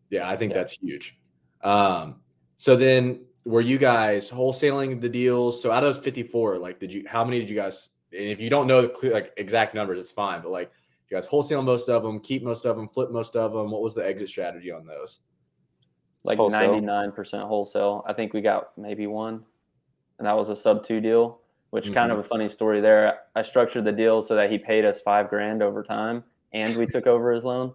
[0.10, 0.60] Yeah, I think Yeah.
[0.60, 1.18] that's huge.
[1.62, 2.22] Um,
[2.58, 5.62] so then were you guys wholesaling the deals?
[5.62, 8.40] So out of those 54, like did you how many did you guys and if
[8.40, 10.72] you don't know the clear, like exact numbers, it's fine, but like
[11.10, 13.72] you guys wholesale most of them, keep most of them, flip most of them.
[13.72, 15.20] What was the exit strategy on those?
[16.24, 16.80] Like Wholesale.
[16.80, 18.04] 99% wholesale.
[18.08, 19.44] I think we got maybe one,
[20.20, 21.42] and that was a sub two deal.
[21.74, 22.20] Which kind Mm-hmm.
[22.20, 23.18] of a funny story there.
[23.36, 26.86] I structured the deal so that he paid us five grand over time, and we
[26.86, 27.74] took over his loan.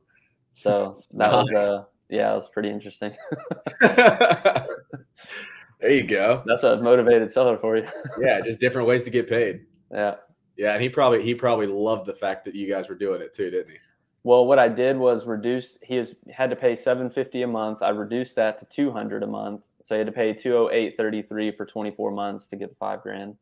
[0.55, 1.69] So that was Nice.
[1.69, 3.13] uh yeah, it was pretty interesting.
[3.81, 4.67] there
[5.91, 6.43] you go.
[6.47, 7.87] That's a motivated seller for you.
[8.21, 9.67] Yeah, just different ways to get paid.
[9.93, 10.15] yeah.
[10.57, 13.33] Yeah, and he probably he probably loved the fact that you guys were doing it
[13.33, 13.79] too, didn't he?
[14.25, 15.79] Well, what I did was reduce.
[15.83, 17.81] He has had to pay seven fifty a month.
[17.81, 19.63] I reduced that to two hundred a month.
[19.85, 22.57] So he had to pay two hundred eight thirty three for twenty four months to
[22.57, 23.37] get the five grand.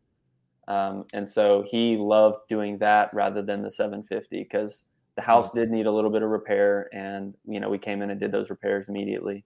[0.69, 5.51] Um, and so he loved doing that rather than the seven fifty because the house
[5.53, 8.33] did need a little bit of repair, and you know we came in and did
[8.33, 9.45] those repairs immediately.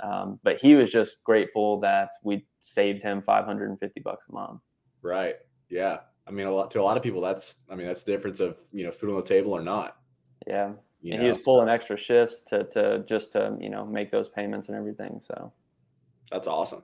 [0.00, 4.28] Um, but he was just grateful that we saved him five hundred and fifty bucks
[4.28, 4.60] a month.
[5.02, 5.36] Right.
[5.68, 5.98] Yeah.
[6.26, 8.40] I mean, a lot to a lot of people, that's I mean, that's the difference
[8.40, 9.96] of you know food on the table or not.
[10.46, 13.84] Yeah, You and know, he was pulling extra shifts to to just to you know
[13.84, 15.18] make those payments and everything.
[15.20, 15.52] So.
[16.30, 16.82] that's awesome.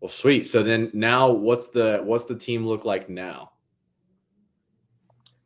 [0.00, 0.46] Well, sweet.
[0.46, 3.52] So then now, what's the what's the team look like now?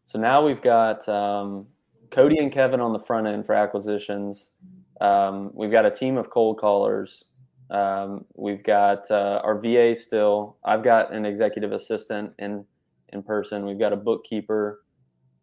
[0.07, 1.67] So now we've got um,
[2.11, 4.51] Cody and Kevin on the front end for acquisitions.
[5.01, 7.25] Um, we've got a team of cold callers.
[7.71, 10.57] Um, we've got uh, our VA still.
[10.65, 12.65] I've got an executive assistant in
[13.09, 13.67] in person.
[13.67, 14.85] We've got a bookkeeper,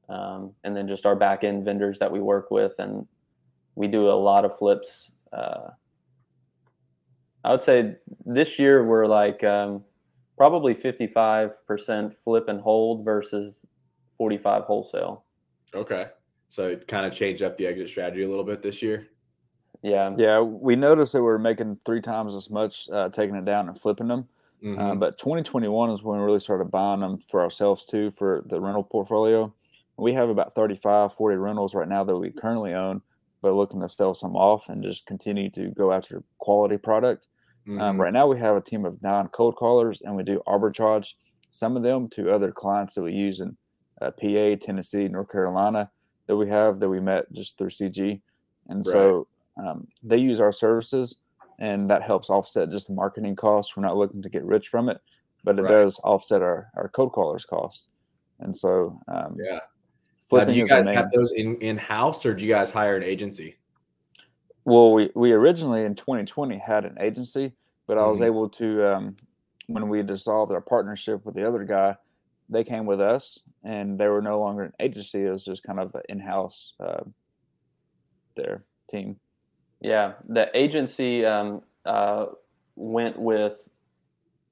[0.08, 3.06] um, and then just our back end vendors that we work with, and
[3.76, 5.12] we do a lot of flips.
[5.34, 5.72] Uh,
[7.44, 9.84] I would say this year we're like um,
[10.38, 13.66] probably fifty five percent flip and hold versus
[14.18, 15.26] 45 wholesale.
[15.74, 16.08] Okay.
[16.50, 19.08] So it kind of changed up the exit strategy a little bit this year.
[19.82, 20.14] Yeah.
[20.16, 23.68] yeah we noticed that we are making three times as much uh, taking it down
[23.68, 24.28] and flipping them
[24.64, 24.80] Mhm.
[24.80, 28.60] Uh, but 2021 is when we really started buying them for ourselves too for the
[28.62, 29.54] rental portfolio.
[29.98, 33.02] We have about 35, 40 rentals right now that we currently own,
[33.42, 37.28] but looking to sell some off and just continue to go after quality product.
[37.68, 38.00] Um, Mhm.
[38.00, 41.14] right now, we have a team of nine cold callers, and we do arbitrage
[41.52, 43.58] some of them to other clients that we use in
[44.02, 45.92] uh, PA, Tennessee, North Carolina
[46.28, 48.22] that we have that we met just through CG,
[48.68, 49.28] and so
[49.64, 51.18] um, they use our services.
[51.60, 53.78] and that helps offset just the marketing costs.
[53.78, 54.98] We're not looking to get rich from it,
[55.44, 55.72] but it Right.
[55.74, 57.88] does offset our our cold callers costs.
[58.40, 59.60] And so, um, Yeah.
[60.32, 63.04] Now, do you guys have those in in house, or do you guys hire an
[63.04, 63.58] agency?
[64.66, 67.54] Well, we, we originally in 2020 had an agency,
[67.88, 68.26] but I was Mhm.
[68.26, 69.16] able to, um,
[69.68, 71.98] when we dissolved our partnership with the other guy,
[72.50, 75.24] they came with us and they were no longer an agency.
[75.26, 77.04] It was just kind of an in house, uh,
[78.36, 79.20] their team.
[79.80, 82.28] Yeah, the agency um, uh,
[82.76, 83.68] went with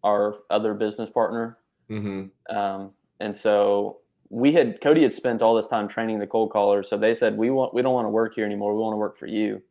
[0.04, 1.58] our other business partner,
[1.90, 2.30] Mm-hmm.
[2.56, 6.90] um, and so we had Cody had spent all this time training the cold callers.
[6.90, 8.76] So they said we want we don't want to work here anymore.
[8.76, 9.62] We want to work for you.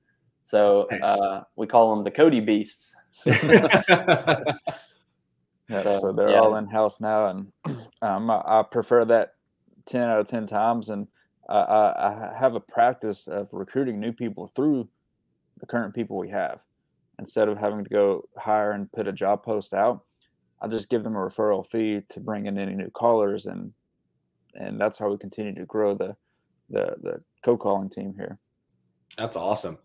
[0.49, 1.03] So Nice.
[1.03, 2.95] uh, we call them the Cody Beasts.
[5.69, 6.41] Yeah, So, so, they're yeah.
[6.41, 7.53] all in house now, and
[8.03, 9.35] um, I, I prefer that
[9.85, 10.89] ten out of ten times.
[10.89, 11.07] And
[11.47, 14.89] I, I, I have a practice of recruiting new people through
[15.59, 16.61] the current people we have,
[17.19, 20.05] instead of having to go hire and put a job post out.
[20.63, 23.75] I just give them a referral fee to bring in any new callers, and
[24.55, 26.17] and that's how we continue to grow the
[26.71, 28.39] the the co calling team here.
[29.19, 29.77] That's awesome.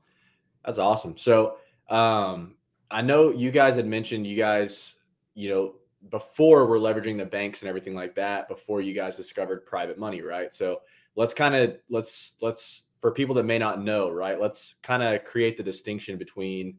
[0.65, 1.17] That's awesome.
[1.17, 1.57] So,
[1.89, 2.55] um,
[2.89, 4.95] I know you guys had mentioned you guys,
[5.33, 5.75] you know,
[6.09, 10.21] before we're leveraging the banks and everything like that, before you guys discovered private money,
[10.21, 10.53] right?
[10.53, 10.81] So
[11.15, 14.39] let's kind of let's let's for people that may not know, right?
[14.39, 16.77] Let's kind of create the distinction between,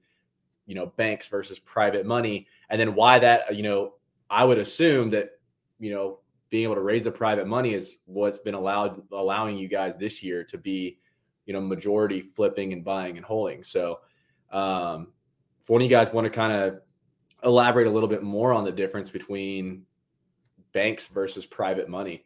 [0.66, 3.94] you know, banks versus private money, and then why that, you know,
[4.30, 5.32] I would assume that,
[5.78, 6.20] you know,
[6.50, 10.22] being able to raise the private money is what's been allowed allowing you guys this
[10.22, 10.98] year to be
[11.46, 14.00] you know majority flipping and buying and holding so
[14.52, 15.12] um
[15.62, 16.80] if one of you guys want to kind of
[17.44, 19.84] elaborate a little bit more on the difference between
[20.72, 22.24] banks versus private money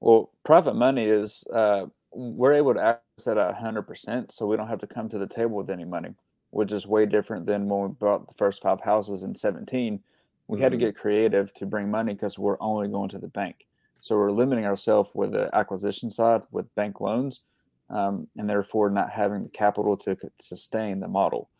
[0.00, 4.56] Well, private money is uh, we're able to access that at hundred percent, so we
[4.56, 6.10] don't have to come to the table with any money,
[6.50, 10.00] which is way different than when we bought the first five houses in seventeen.
[10.46, 10.80] We had to Mhm.
[10.80, 13.66] get creative to bring money because we're only going to the bank,
[14.00, 17.40] so we're limiting ourselves with the acquisition side with bank loans,
[17.90, 21.50] um, and therefore not having the capital to sustain the model.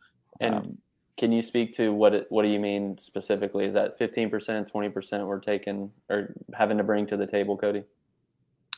[0.41, 0.79] And Um,
[1.17, 3.65] Can you speak to what it, what do you mean specifically?
[3.67, 7.57] Is that fifteen percent, twenty percent we're taking or having to bring to the table,
[7.57, 7.85] Cody?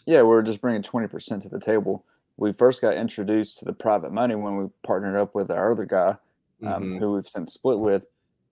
[0.05, 2.05] Yeah, we are just bringing 20% to the table.
[2.37, 5.85] We first got introduced to the private money when we partnered up with our other
[5.85, 6.17] guy,
[6.63, 6.99] um, Mhm.
[7.01, 8.05] who we've since split with,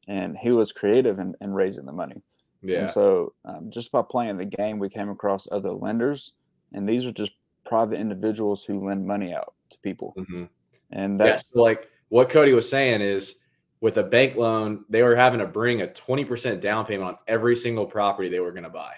[0.08, 2.22] and he was creative in, in raising the money.
[2.62, 6.32] yeah And so, um, just by playing the game, we came across other lenders,
[6.72, 7.32] and these are just
[7.64, 10.14] private individuals who lend money out to people.
[10.16, 10.48] Mhm.
[10.90, 13.36] And yeah that's so like what cody was saying is
[13.80, 17.56] with a bank loan they were having to bring a 20% down payment on every
[17.56, 18.94] single property they were going to buy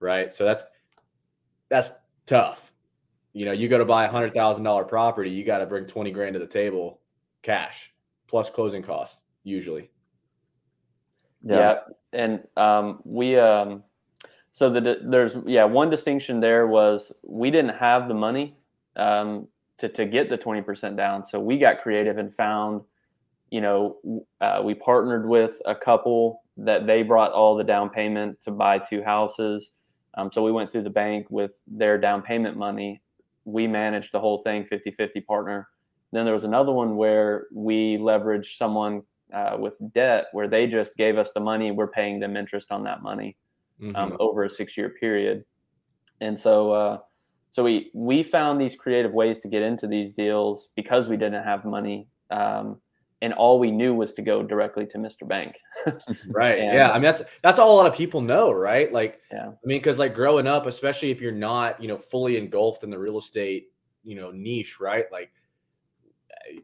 [0.00, 0.64] right so that's
[1.68, 1.92] that's
[2.26, 2.72] tough
[3.32, 5.86] you know you go to buy a hundred thousand dollar property you got to bring
[5.86, 7.00] 20 grand to the table
[7.42, 7.94] cash
[8.26, 9.90] plus closing costs usually
[11.42, 11.78] Yeah,
[12.12, 13.84] and um, we um,
[14.56, 18.56] so the there's yeah one distinction there was we didn't have the money
[18.96, 22.80] um, to to get the twenty percent down, so we got creative and found,
[23.50, 23.98] you know,
[24.40, 28.78] uh, we partnered with a couple that they brought all the down payment to buy
[28.78, 29.72] two houses.
[30.14, 33.02] Um, so we went through the bank with their down payment money.
[33.44, 35.68] We managed the whole thing 50 50 partner.
[36.12, 39.02] Then there was another one where we leveraged someone
[39.34, 41.72] uh, with debt where they just gave us the money.
[41.72, 43.36] We're paying them interest on that money
[43.80, 43.96] Mhm.
[43.96, 45.44] um, over a six year period.
[46.20, 46.98] And so, uh,
[47.50, 51.42] so we we found these creative ways to get into these deals because we didn't
[51.44, 52.80] have money, um,
[53.22, 55.26] and all we knew was to go directly to Mr.
[55.26, 55.56] Bank.
[56.30, 59.20] right and- yeah i mean that's that's all a lot of people know right like
[59.30, 59.48] Yeah.
[59.48, 62.88] i mean because like growing up especially if you're not you know fully engulfed in
[62.90, 63.70] the real estate
[64.04, 65.30] you know niche right like
[66.48, 66.60] eh,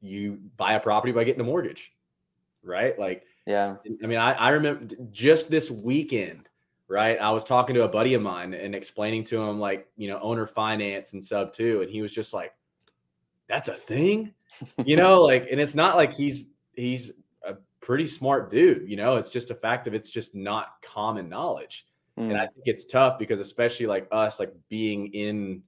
[0.00, 1.94] you buy a property by getting a mortgage
[2.62, 6.48] right like Yeah, I mean, I, I remember just this weekend,
[6.88, 7.18] right?
[7.20, 10.18] I was talking to a buddy of mine and explaining to him like, you know,
[10.20, 11.82] owner finance and sub two.
[11.82, 12.54] And he was just like,
[13.48, 14.32] that's a thing,
[14.84, 17.12] you know, like, and it's not like he's, he's
[17.44, 21.28] a pretty smart dude, you know, it's just a fact of it's just not common
[21.28, 21.86] knowledge.
[22.18, 22.30] Mm.
[22.30, 25.62] And I think it's tough because especially like us, like being in,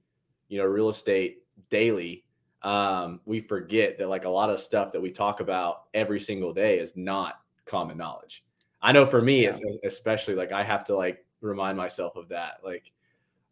[0.47, 2.23] you know, real estate daily,
[2.63, 6.53] um, we forget that like a lot of stuff that we talk about every single
[6.53, 8.43] day is not common knowledge.
[8.81, 12.59] I know for me, it's especially like I have to like remind myself of that.
[12.63, 12.91] Like,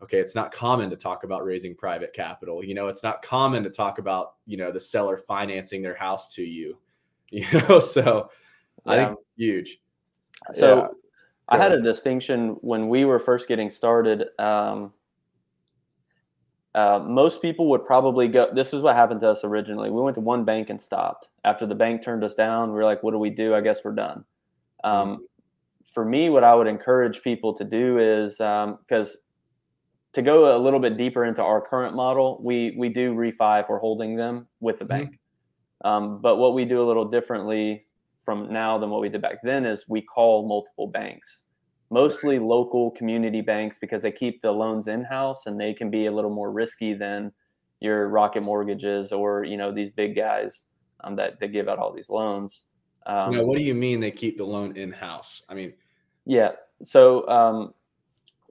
[0.02, 2.64] okay, it's not common to talk about raising private capital.
[2.64, 6.34] You know, it's not common to talk about, you know, the seller financing their house
[6.36, 6.78] to you.
[7.30, 8.30] You know, so
[8.86, 9.82] I think it's huge.
[10.54, 10.88] So Yeah.
[11.50, 14.28] I had a distinction when we were first getting started.
[14.40, 14.94] Um,
[16.74, 18.54] uh, most people would probably go.
[18.54, 19.90] This is what happened to us originally.
[19.90, 21.28] We went to one bank and stopped.
[21.44, 23.54] After the bank turned us down, we were like, "What do we do?
[23.54, 24.24] I guess we're done."
[24.84, 25.26] Um,
[25.94, 29.22] for me, what I would encourage people to do is because um,
[30.14, 33.70] to go a little bit deeper into our current model, we we do refi if
[33.70, 35.06] we're holding them with the Mm-hmm.
[35.06, 35.20] bank.
[35.86, 37.86] Um, but what we do a little differently
[38.24, 41.46] from now than what we did back then is we call multiple banks,
[41.92, 46.08] mostly local community banks because they keep the loans in house and they can be
[46.08, 47.32] a little more risky than
[47.80, 50.64] your Rocket Mortgages or you know these big guys
[51.04, 52.66] um, that that give out all these loans.
[53.08, 55.42] Um, now, what do you mean they keep the loan in house?
[55.48, 55.74] I mean,
[56.26, 56.52] yeah.
[56.84, 57.74] So um,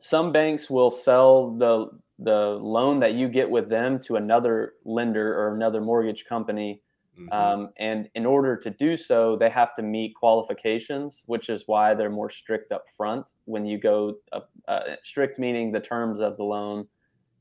[0.01, 5.39] some banks will sell the the loan that you get with them to another lender
[5.39, 6.81] or another mortgage company.
[7.19, 7.31] mhm.
[7.31, 11.93] Um, and in order to do so, they have to meet qualifications, which is why
[11.95, 16.39] they're more strict up front when you go up, uh, strict meaning the terms of
[16.39, 16.89] the loan,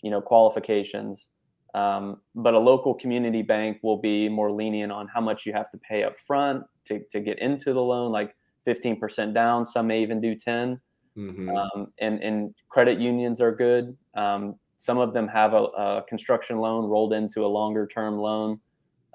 [0.02, 1.30] you know, qualifications.
[1.74, 5.72] Um, but a local community bank will be more lenient on how much you have
[5.72, 8.36] to pay up front to, to get into the loan, like
[8.68, 9.66] 15% down.
[9.66, 10.80] Some may even do 10.
[11.18, 11.58] Mhm.
[11.58, 13.96] Um, and, and credit unions are good.
[14.16, 18.60] Um, some of them have a, a construction loan rolled into a longer term loan.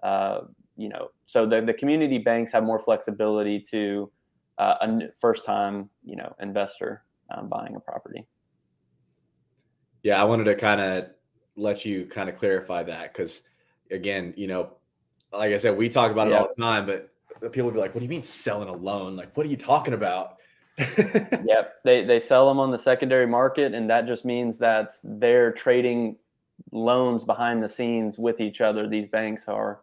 [0.02, 0.42] Uh,
[0.76, 4.11] you know, so the, the community banks have more flexibility to
[4.59, 8.26] uh, a first time, you know, investor um, buying a property.
[10.02, 11.11] Yeah, I wanted to kind of
[11.56, 13.42] let you kind of clarify that because,
[13.90, 14.72] again, you know,
[15.33, 17.11] like I said, we talk about it all the time, but
[17.48, 19.16] people would be like, "What do you mean selling a loan?
[19.16, 20.37] Like, what are you talking about?"
[20.79, 25.53] Yep, they they sell them on the secondary market, and that just means that they're
[25.53, 26.16] trading
[26.72, 28.87] loans behind the scenes with each other.
[28.88, 29.81] These banks are.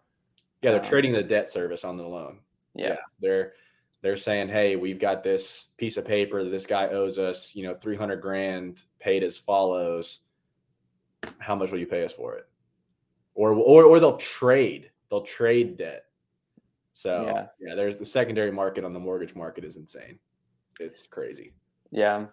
[0.64, 2.40] Yeah, they're Um, trading the debt service on the loan.
[2.74, 3.54] Yeah, they're
[4.02, 7.64] they're saying, "Hey, we've got this piece of paper that this guy owes us, you
[7.64, 10.22] know, three hundred grand, paid as follows.
[11.40, 12.48] How much will you pay us for it?"
[13.36, 14.90] Or or or they'll trade.
[15.10, 16.06] They'll trade debt.
[16.98, 17.46] So Yeah.
[17.60, 20.18] yeah, there's the secondary market on the mortgage market is insane.
[20.80, 21.54] It's crazy.
[21.92, 22.26] Yeah.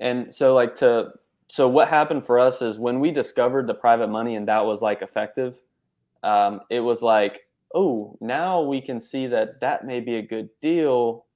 [0.00, 1.12] And so like to
[1.46, 4.82] so what happened for us is when we discovered the private money and that was
[4.82, 5.54] like effective,
[6.24, 7.42] um, it was like,
[7.76, 11.26] oh, now we can see that that may be a good deal.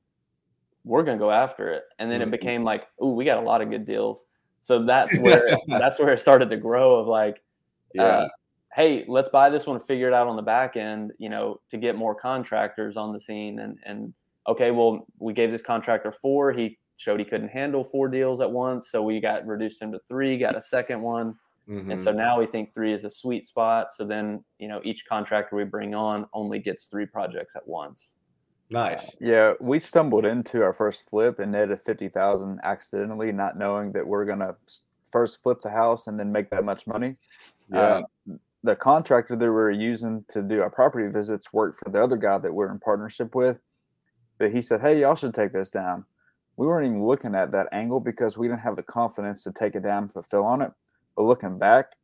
[0.82, 3.62] We're gonna go after it, and then it became like, oh, we got a lot
[3.62, 4.24] of good deals.
[4.60, 6.96] So that's where that's where it started to grow.
[6.96, 7.40] Of like,
[7.94, 8.02] Yeah.
[8.02, 8.28] uh,
[8.74, 11.60] hey, let's buy this one, and figure it out on the back end, you know,
[11.70, 13.58] to get more contractors on the scene.
[13.60, 14.14] And and
[14.48, 16.52] okay, well, we gave this contractor four.
[16.52, 20.00] He showed he couldn't handle four deals at once, so we got reduced him to
[20.08, 20.38] three.
[20.38, 21.36] Got a second one,
[21.68, 22.16] and so Mhm.
[22.16, 23.92] now we think three is a sweet spot.
[23.92, 28.16] So then you know each contractor we bring on only gets three projects at once.
[28.70, 29.14] nice.
[29.20, 34.06] Yeah, we stumbled into our first flip and netted fifty thousand accidentally, not knowing that
[34.06, 34.56] we're gonna
[35.10, 37.16] first flip the house and then make that much money.
[37.68, 37.78] Yeah.
[37.78, 38.02] Uh,
[38.62, 42.16] the contractor that we were using to do our property visits worked for the other
[42.16, 43.58] guy that we're in partnership with.
[44.38, 46.04] But he said, "Hey, y'all should take this down."
[46.56, 49.74] We weren't even looking at that angle because we didn't have the confidence to take
[49.74, 50.72] it down and fulfill on it.
[51.16, 51.96] But looking back,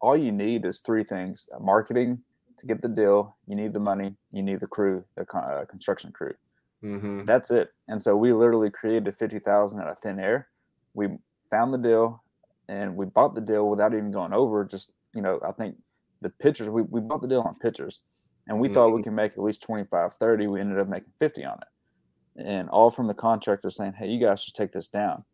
[0.00, 2.22] all you need is three things: marketing
[2.58, 3.36] to get the deal.
[3.46, 4.16] You need the money.
[4.32, 6.34] You need the crew, the con- uh, construction crew.
[6.82, 7.26] Mhm.
[7.26, 7.72] That's it.
[7.88, 10.48] And so we literally created fifty thousand out of thin air.
[10.94, 11.18] We
[11.50, 12.22] found the deal,
[12.68, 14.64] and we bought the deal without even going over.
[14.64, 15.76] Just you know, I think
[16.22, 18.00] the pictures we, we bought the deal on pictures,
[18.48, 20.46] and we thought we could make at least 25, 30.
[20.46, 24.20] We ended up making fifty on it, and all from the contractor saying, "Hey, you
[24.24, 25.24] guys should take this down."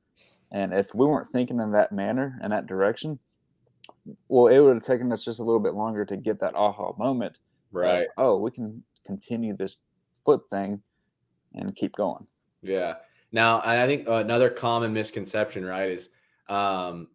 [0.51, 3.19] And if we weren't thinking in that manner and that direction,
[4.29, 6.93] well, it would have taken us just a little bit longer to get that aha
[6.99, 7.37] moment.
[7.37, 7.39] of,
[7.73, 8.09] Right.
[8.19, 9.79] oh, we can continue this
[10.25, 10.83] flip thing
[11.55, 12.27] and keep going.
[12.63, 12.97] Yeah.
[13.33, 16.11] Now, I think another common misconception, right, is
[16.51, 17.09] um,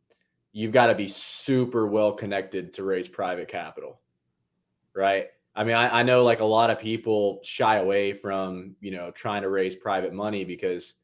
[0.58, 4.00] you've got to be super well connected to raise private capital,
[4.96, 5.28] right?
[5.56, 9.12] I mean, I, I know like a lot of people shy away from, you know,
[9.12, 10.96] trying to raise private money because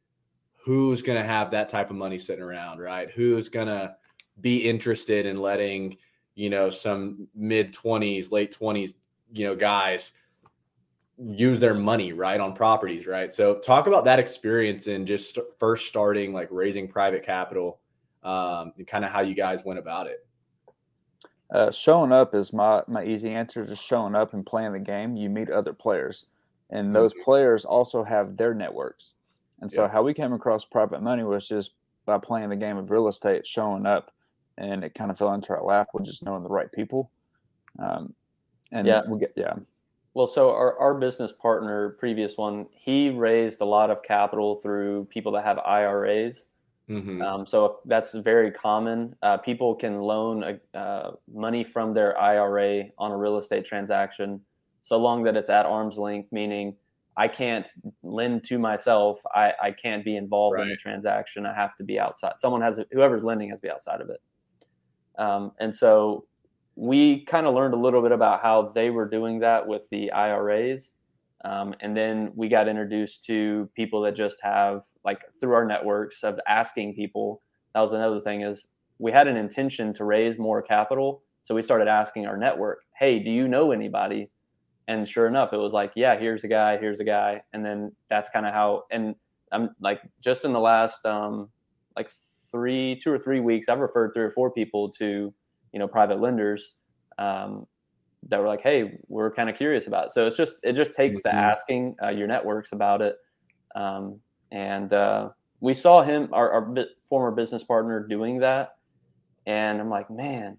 [0.55, 3.11] who's going to have that type of money sitting around, right?
[3.11, 3.95] Who's going to
[4.41, 5.97] be interested in letting,
[6.33, 8.95] you know, some mid 20s, late 20s,
[9.33, 10.13] you know, guys
[11.19, 15.87] use their money right on properties right so talk about that experience and just first
[15.87, 17.79] starting like raising private capital
[18.23, 20.25] um, and kind of how you guys went about it
[21.53, 23.65] Uh, showing up is my my easy answer.
[23.65, 25.15] Just showing up and playing the game.
[25.15, 26.25] You meet other players,
[26.69, 29.13] and those players also have their networks.
[29.61, 29.89] And so, Yeah.
[29.89, 31.71] how we came across private money was just
[32.05, 34.11] by playing the game of real estate, showing up,
[34.57, 37.11] and it kind of fell into our lap with just knowing the right people.
[37.79, 38.15] Um,
[38.71, 39.03] and Yeah.
[39.07, 39.55] we get yeah,
[40.15, 45.05] Well, so our, our business partner, previous one, he raised a lot of capital through
[45.05, 46.45] people that have IRAs.
[46.89, 47.21] Mhm.
[47.21, 49.15] Um, so that's very common.
[49.21, 54.45] Uh, people can loan uh, uh, money from their IRA on a real estate transaction,
[54.81, 56.75] so long that it's at arm's length, meaning
[57.15, 57.69] I can't
[58.01, 59.19] lend to myself.
[59.33, 61.45] I, I can't be involved in the transaction.
[61.45, 62.33] I have to be outside.
[62.37, 64.21] Someone has whoever's lending has to be outside of it.
[65.17, 66.25] Um, and so
[66.75, 70.11] we kind of learned a little bit about how they were doing that with the
[70.11, 70.93] IRAs.
[71.45, 76.23] Um, and then we got introduced to people that just have like through our networks
[76.23, 77.41] of asking people.
[77.73, 81.23] That was another thing is we had an intention to raise more capital.
[81.43, 84.29] So we started asking our network, hey, do you know anybody?
[84.87, 87.41] And sure enough, it was like, yeah, here's a guy, here's a guy.
[87.53, 89.15] And then that's kind of how, and
[89.51, 91.49] I'm like, just in the last um,
[91.95, 92.11] like
[92.51, 95.33] three, two or three weeks, I've referred three or four people to,
[95.73, 96.75] you know, private lenders
[97.17, 97.65] um,
[98.29, 100.11] that were like, hey, we're kind of curious about it.
[100.13, 101.37] So it's just, it just takes the Mhm.
[101.37, 103.15] asking uh, your networks about it.
[103.75, 104.19] Um,
[104.53, 105.29] and uh,
[105.59, 108.75] we saw him, our, our former business partner, doing that.
[109.45, 110.57] And I'm like, man,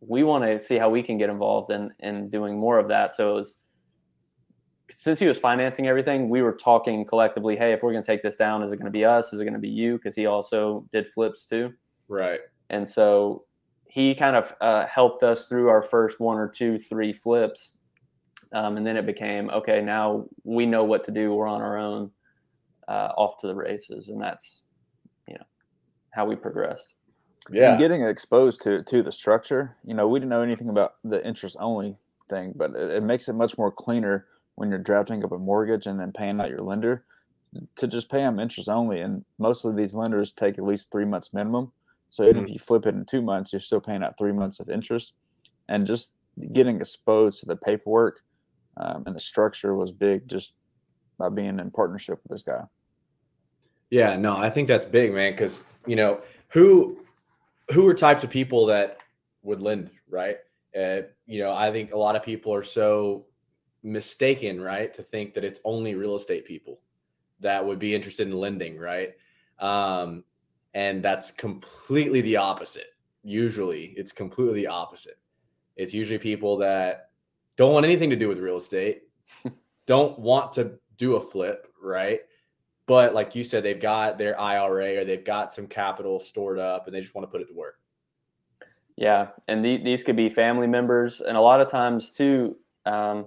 [0.00, 3.14] we want to see how we can get involved in, in doing more of that.
[3.14, 3.56] So it was,
[4.90, 8.22] since he was financing everything, we were talking collectively, hey, if we're going to take
[8.22, 9.32] this down, is it going to be us?
[9.32, 9.96] Is it going to be you?
[9.96, 11.72] Because he also did flips too.
[12.08, 12.40] Right.
[12.70, 13.44] And so
[13.86, 17.78] he kind of uh, helped us through our first one or two, three flips.
[18.52, 21.34] Um, and then it became, okay, now we know what to do.
[21.34, 22.10] We're on our own,
[22.88, 24.08] uh, off to the races.
[24.08, 24.62] And that's,
[25.28, 25.44] you know,
[26.10, 26.94] how we progressed.
[27.50, 27.70] Yeah.
[27.70, 31.24] and getting exposed to to the structure you know we didn't know anything about the
[31.26, 31.96] interest only
[32.28, 34.26] thing but it, it makes it much more cleaner
[34.56, 37.04] when you're drafting up a mortgage and then paying out your lender
[37.76, 41.06] to just pay them interest only and most of these lenders take at least three
[41.06, 41.72] months minimum
[42.10, 44.60] so even if you flip it in two months you're still paying out three months
[44.60, 45.14] of interest
[45.68, 46.12] and just
[46.52, 48.20] getting exposed to the paperwork
[48.76, 50.52] um, and the structure was big just
[51.18, 52.62] by being in partnership with this guy
[53.90, 55.32] Yeah, no, I think that's big, man.
[55.32, 56.98] Because you know who
[57.72, 58.98] who are types of people that
[59.42, 60.38] would lend, right?
[60.78, 63.26] Uh, you know, I think a lot of people are so
[63.82, 66.80] mistaken, right, to think that it's only real estate people
[67.40, 69.14] that would be interested in lending, right?
[69.58, 70.24] Um,
[70.74, 72.90] and that's completely the opposite.
[73.22, 75.18] Usually, it's completely the opposite.
[75.76, 77.10] It's usually people that
[77.56, 79.02] don't want anything to do with real estate,
[79.86, 82.20] don't want to do a flip, right?
[82.88, 86.86] But like you said, they've got their IRA or they've got some capital stored up
[86.86, 87.78] and they just want to put it to work.
[88.96, 92.56] Yeah, and the, these could be family members, and a lot of times too.
[92.86, 93.26] Um,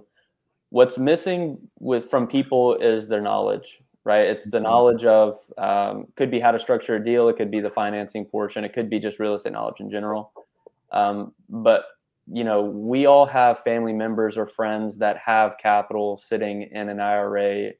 [0.70, 4.26] what's missing with from people is their knowledge, right?
[4.26, 4.62] It's the Mhm.
[4.64, 7.28] knowledge of um, could be how to structure a deal.
[7.28, 8.64] It could be the financing portion.
[8.64, 10.32] It could be just real estate knowledge in general.
[10.90, 11.86] Um, but
[12.26, 17.00] you know, we all have family members or friends that have capital sitting in an
[17.00, 17.72] IRA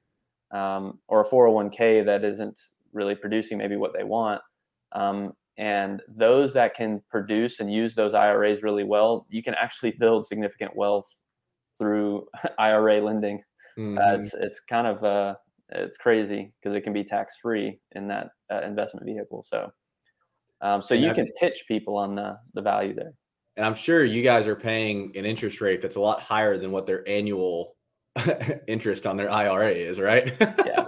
[0.53, 2.61] um, or a 401k that isn't
[2.93, 4.43] really producing maybe what they want.
[4.93, 9.93] Um, and those that can produce and use those IRAs really well, you can actually
[9.93, 11.07] build significant wealth
[11.79, 12.27] through
[12.59, 13.43] IRA lending.
[14.01, 14.21] Uh, Mhm.
[14.21, 15.37] it's it's kind of uh,
[15.71, 19.43] it's crazy because it can be tax free in that uh, investment vehicle.
[19.45, 19.73] So
[20.61, 23.15] um, so And you I can pitch people on the the value there.
[23.57, 26.73] And I'm sure you guys are paying an interest rate that's a lot higher than
[26.73, 27.77] what their annual
[28.69, 30.33] interest on their IRA is, right?
[30.41, 30.87] Yeah.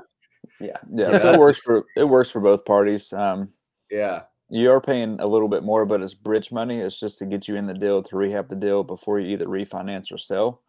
[0.61, 3.49] yeah, Yeah, so it works for it works for both parties um,
[3.91, 4.23] yeah.
[4.51, 6.79] you are paying a little bit more, but it's bridge money.
[6.79, 9.47] It's just to get you in the deal to rehab the deal before you either
[9.47, 10.63] refinance or sell.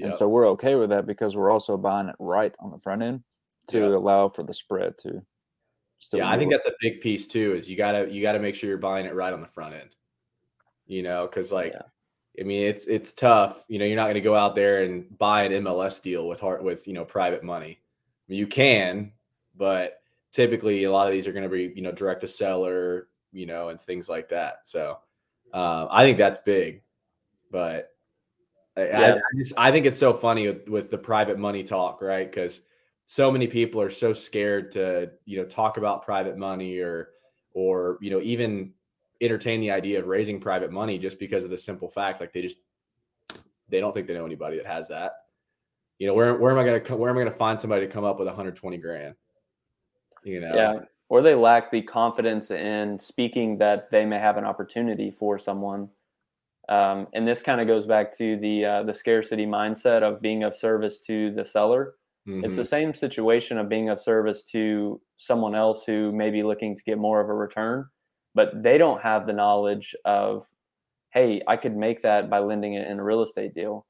[0.00, 3.02] And so we're okay with that because we're also buying it right on the front
[3.02, 3.22] end
[3.68, 3.90] to Yep.
[3.92, 5.22] allow for the spread to
[5.98, 6.20] still.
[6.20, 7.54] yeah, I think that's a big piece too.
[7.54, 9.94] Is you gotta you gotta make sure you're buying it right on the front end.
[10.86, 11.82] You know, because like, Yeah.
[12.40, 13.64] I mean, it's it's tough.
[13.68, 16.40] You know, you're not going to go out there and buy an MLS deal with
[16.40, 17.80] heart with you know private money.
[17.80, 19.12] I mean, you can,
[19.56, 20.00] but
[20.32, 23.46] typically a lot of these are going to be you know direct to seller, you
[23.46, 24.66] know, and things like that.
[24.66, 24.98] So
[25.52, 26.82] um, I think that's big,
[27.50, 27.90] but
[28.76, 32.00] I, I, I just I think it's so funny with, with the private money talk,
[32.00, 32.30] right?
[32.30, 32.62] Because
[33.04, 37.10] so many people are so scared to you know talk about private money or
[37.52, 38.72] or you know even
[39.22, 42.42] entertain the idea of raising private money just because of the simple fact like they
[42.42, 42.58] just
[43.68, 45.12] they don't think they know anybody that has that
[45.98, 47.86] you know where, where am i going to where am i going to find somebody
[47.86, 49.14] to come up with 120 grand
[50.24, 50.74] you know Yeah.
[51.08, 55.90] Or they lack the confidence in speaking that they may have an opportunity for someone.
[56.70, 60.42] Um, and this kind of goes back to the uh, the scarcity mindset of being
[60.42, 61.96] of service to the seller.
[62.26, 62.56] It's Mhm.
[62.56, 66.82] the same situation of being of service to someone else who may be looking to
[66.84, 67.84] get more of a return,
[68.34, 70.46] but they don't have the knowledge of,
[71.12, 73.86] hey, I could make that by lending it in a real estate deal.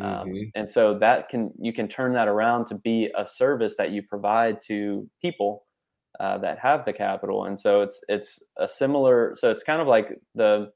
[0.00, 0.52] Um, Mhm.
[0.54, 4.02] and so that can you can turn that around to be a service that you
[4.02, 5.66] provide to people
[6.20, 9.34] uh, that have the capital, and so it's it's a similar.
[9.36, 10.72] So it's kind of like the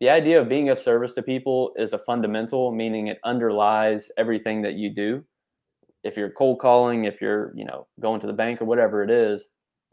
[0.00, 4.62] the idea of being of service to people is a fundamental, meaning it underlies everything
[4.62, 5.24] that you do.
[6.04, 9.10] If you're cold calling, if you're you know going to the bank or whatever it
[9.10, 9.50] is,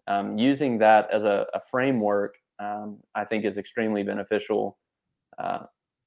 [0.07, 4.77] um, using that as a, a framework, um, I think is extremely beneficial.
[5.37, 5.59] Uh,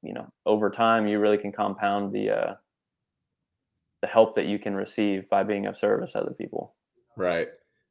[0.02, 2.54] you know, over time, you really can compound the uh,
[4.02, 6.74] the help that you can receive by being of service to other people.
[7.16, 7.48] Right.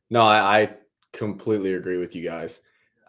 [0.09, 0.73] No, I, I
[1.13, 2.59] completely agree with you guys.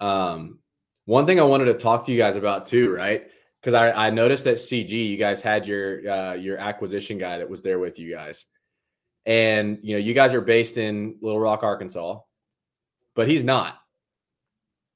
[0.01, 0.61] Um,
[1.05, 3.27] one thing I wanted to talk to you guys about too, right?
[3.61, 7.49] Because I, I noticed that CG, you guys had your uh, your acquisition guy that
[7.49, 8.47] was there with you guys,
[9.27, 12.21] and you know you guys are based in Little Rock, Arkansas,
[13.15, 13.82] but he's not,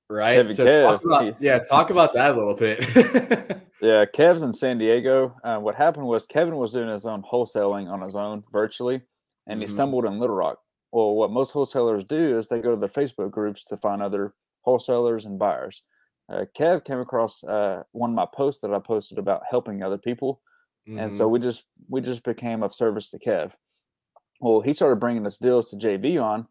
[0.09, 0.35] right?
[0.37, 0.83] Kevin so Kev.
[0.85, 3.63] talk about, yeah, talk about that a little bit.
[3.83, 5.37] Yeah, Kev's in San Diego.
[5.45, 9.03] Uh, what happened was Kevin was doing his own wholesaling on his own virtually,
[9.47, 9.65] and Mhm.
[9.65, 10.59] he stumbled in Little Rock.
[10.93, 14.35] Well, what most wholesalers do is they go to their Facebook groups to find other
[14.63, 15.83] wholesalers and buyers.
[16.31, 19.99] Uh, Kev came across uh, one of my posts that I posted about helping other
[19.99, 20.41] people,
[20.87, 21.17] and Mhm.
[21.17, 23.53] so we just we just became of service to Kev.
[24.41, 26.49] Well, he started bringing us deals to JV on,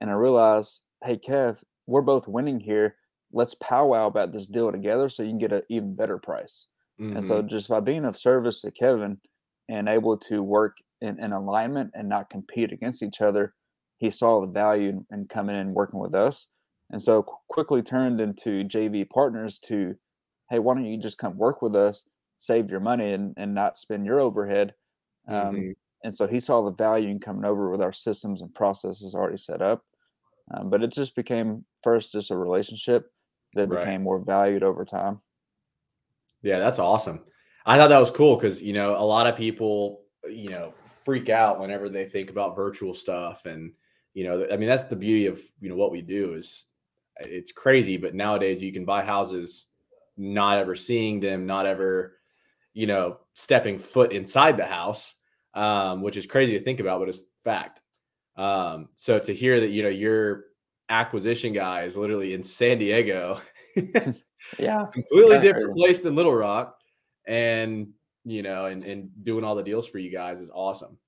[0.00, 1.56] and I realized, hey Kev,
[1.88, 2.94] we're both winning here.
[3.32, 6.66] Let's powwow about this deal together so you can get an even better price.
[7.12, 7.48] And so Mhm.
[7.48, 9.20] just by being of service to Kevin
[9.68, 13.54] and able to work in, in alignment and not compete against each other,
[13.98, 16.48] he saw the value in, in coming in and working with us.
[16.90, 19.96] And so quickly turned into JV partners to,
[20.50, 22.04] hey, why don't you just come work with us,
[22.36, 24.74] save your money and, and not spend your overhead.
[25.28, 25.74] Um, Mhm.
[26.04, 29.36] And so he saw the value in coming over with our systems and processes already
[29.36, 29.84] set up.
[30.52, 33.10] Um, but it just became first just a relationship
[33.54, 33.80] that Right.
[33.80, 35.20] became more valued over time.
[36.42, 37.20] Yeah, that's awesome.
[37.66, 40.74] I thought that was cool because you know a lot of people you know
[41.04, 43.72] freak out whenever they think about virtual stuff, and
[44.14, 46.66] you know I mean that's the beauty of you know what we do is
[47.20, 49.68] it's crazy, but nowadays you can buy houses
[50.16, 52.16] not ever seeing them, not ever
[52.74, 55.16] you know stepping foot inside the house,
[55.54, 57.82] um, which is crazy to think about, but it's fact.
[58.36, 60.44] Um, so to hear that you know your
[60.88, 63.40] acquisition guy is literally in San Diego.
[64.58, 66.78] Yeah, completely different place than Little Rock,
[67.26, 67.92] and
[68.24, 70.98] you know, and and doing all the deals for you guys is awesome.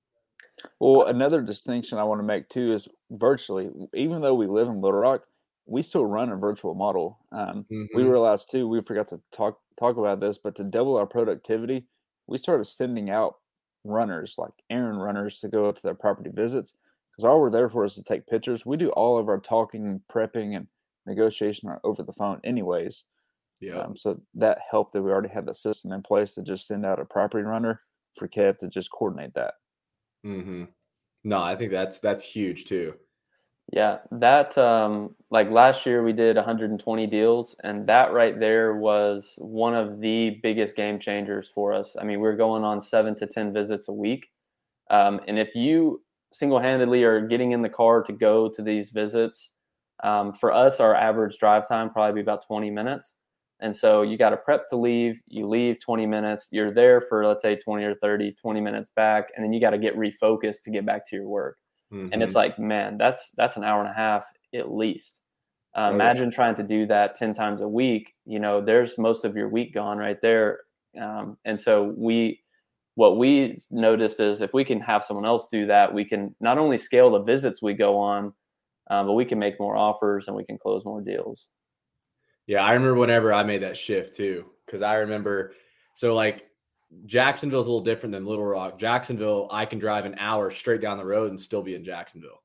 [0.79, 4.81] Well, another distinction I want to make too is virtually, even though we live in
[4.81, 5.23] Little Rock,
[5.65, 7.19] we still run a virtual model.
[7.31, 8.11] Um, We Mhm.
[8.11, 11.87] realized too, we forgot to talk talk about this, but to double our productivity,
[12.27, 13.39] we started sending out
[13.83, 16.73] runners like errand runners to go to their property visits
[17.21, 18.65] because all we're there for is to take pictures.
[18.65, 20.67] We do all of our talking, prepping, and
[21.05, 23.03] negotiation are over the phone, anyways.
[23.59, 26.65] Yeah, Um, so that helped that we already had the system in place to just
[26.67, 27.83] send out a property runner
[28.17, 29.55] for Kev to just coordinate that.
[30.23, 30.65] hmm
[31.23, 32.95] no, I think that's that's huge too.
[33.71, 33.99] yeah.
[34.11, 39.73] That um, like last year we did 120 deals, and that right there was one
[39.75, 41.95] of the biggest game changers for us.
[41.99, 44.29] I mean, we're going on seven to ten visits a week,
[44.89, 46.03] um, and if you
[46.33, 49.53] single-handedly are getting in the car to go to these visits,
[50.03, 53.17] um, for us, our average drive time probably be about 20 minutes.
[53.59, 55.21] And so you got to prep to leave.
[55.27, 56.47] You leave 20 minutes.
[56.51, 59.71] You're there for let's say 20 or 30, 20 minutes back, and then you got
[59.71, 61.57] to get refocused to get back to your work.
[62.11, 62.35] And it's Mhm.
[62.35, 65.21] like, man, that's that's an hour and a half at least.
[65.77, 66.11] Uh, Oh, yeah.
[66.11, 68.13] imagine trying to do that 10 times a week.
[68.25, 70.61] You know, there's most of your week gone right there.
[70.99, 72.41] Um, and so we,
[72.95, 76.57] what we noticed is if we can have someone else do that, we can not
[76.57, 78.33] only scale the visits we go on,
[78.89, 81.47] um, but we can make more offers and we can close more deals.
[82.47, 85.53] Yeah, I remember whenever I made that shift too, because I remember
[85.95, 86.47] so like
[87.05, 88.77] Jacksonville's a little different than Little Rock.
[88.77, 92.41] Jacksonville, I can drive an hour straight down the road and still be in Jacksonville.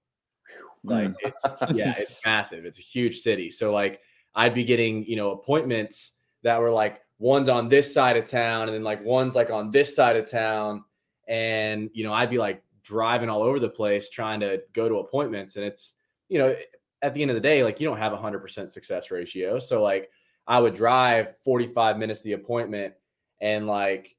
[0.84, 1.42] Like it's
[1.74, 2.64] yeah, it's massive.
[2.64, 3.50] It's a huge city.
[3.50, 4.00] So like
[4.36, 6.12] I'd be getting, you know, appointments
[6.44, 9.70] that were like one's on this side of town and then like one's like on
[9.70, 10.84] this side of town.
[11.28, 14.96] And you know, I'd be like driving all over the place trying to go to
[14.96, 15.56] appointments.
[15.56, 15.94] And it's,
[16.28, 16.54] you know,
[17.02, 19.58] at the end of the day, like you don't have a hundred percent success ratio.
[19.58, 20.10] So like
[20.46, 22.94] I would drive 45 minutes to the appointment
[23.40, 24.16] and like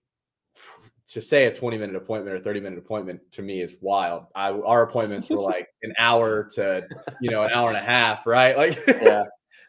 [1.07, 4.25] to say a 20 minute appointment or 30 minute appointment to me is wild.
[4.35, 6.85] I our appointments were like an hour to
[7.21, 8.57] you know an hour and a half, right?
[8.57, 9.23] Like Yeah.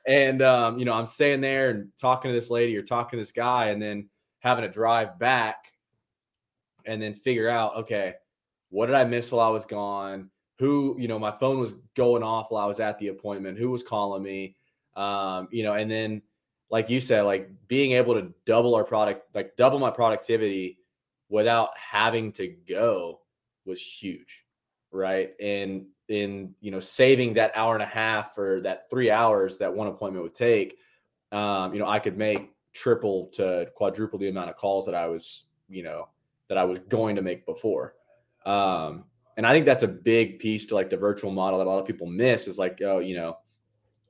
[0.07, 3.23] And um, you know, I'm staying there and talking to this lady or talking to
[3.23, 4.09] this guy, and then
[4.41, 5.65] having to drive back
[6.85, 8.15] and then figure out, okay,
[8.71, 10.31] what did I miss while I was gone?
[10.59, 13.71] Who, you know, my phone was going off while I was at the appointment, who
[13.71, 14.57] was calling me?
[14.97, 16.23] Um, you know, and then
[16.71, 20.79] like you said, like being able to double our product, like double my productivity
[21.29, 23.21] without having to go
[23.65, 24.45] was huge.
[24.91, 25.33] Right.
[25.41, 29.73] And in you know saving that hour and a half or that three hours that
[29.73, 30.79] one appointment would take,
[31.33, 35.07] um, you know, I could make triple to quadruple the amount of calls that I
[35.07, 36.09] was, you know,
[36.49, 37.95] that I was going to make before.
[38.47, 39.05] Um,
[39.37, 41.79] and I think that's a big piece to like the virtual model that a lot
[41.79, 43.39] of people miss is like, oh, you know,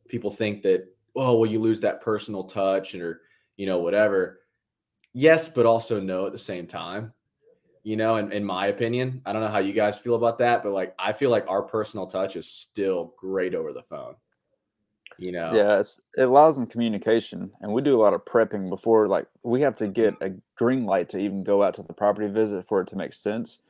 [0.09, 0.87] people think that,
[1.17, 3.23] oh, well, you lose that personal touch or,
[3.57, 4.41] you know, whatever.
[5.13, 7.13] Yes, but also no at the same time.
[7.89, 10.63] You know, in, in my opinion, I don't know how you guys feel about that,
[10.63, 14.15] but like I feel like our personal touch is still great over the phone.
[15.17, 15.81] You know, Yeah,
[16.19, 19.09] it allows in communication, and we do a lot of prepping before.
[19.09, 20.35] Like we have to get mm-hmm.
[20.37, 23.15] a green light to even go out to the property visit for it to make
[23.15, 23.61] sense,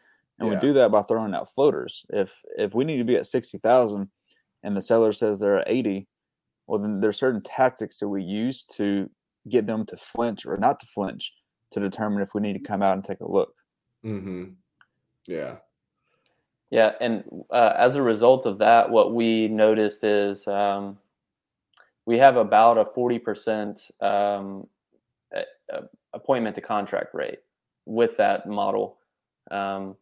[0.40, 0.56] and Yeah.
[0.56, 2.04] we do that by throwing out floaters.
[2.10, 4.08] If if we need to be at sixty thousand,
[4.64, 6.08] and the seller says they're at eighty,
[6.66, 9.08] well then there's certain tactics that we use to
[9.48, 11.32] get them to flinch or not to flinch
[11.70, 13.54] to determine if we need to come out and take a look.
[14.04, 14.44] Mm-hmm.
[15.26, 15.56] Yeah.
[16.70, 20.98] Yeah, and uh, as a result of that, what we noticed is um,
[22.04, 24.66] we have about a forty percent um,
[26.12, 27.38] appointment to contract rate
[27.86, 28.98] with that model.
[29.50, 29.96] Um,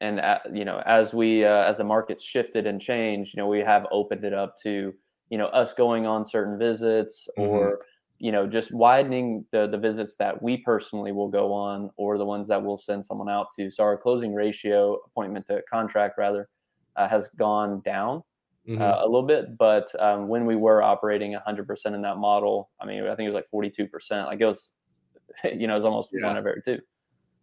[0.00, 3.48] and uh, you know, as we uh, as the market's shifted and changed, you know,
[3.48, 4.92] we have opened it up to
[5.30, 7.44] you know us going on certain visits Mhm.
[7.46, 7.80] or
[8.18, 12.24] you know just widening the the visits that we personally will go on or the
[12.24, 16.48] ones that we'll send someone out to so our closing ratio appointment to contract rather
[16.96, 18.22] uh, has gone down
[18.68, 18.80] Mhm.
[18.82, 22.84] uh, a little bit but um, when we were operating 100% in that model i
[22.86, 24.72] mean i think it was like 42% like it was
[25.44, 26.26] you know it was almost Yeah.
[26.26, 26.80] one of every two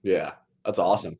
[0.03, 0.34] Yeah,
[0.65, 1.17] that's awesome.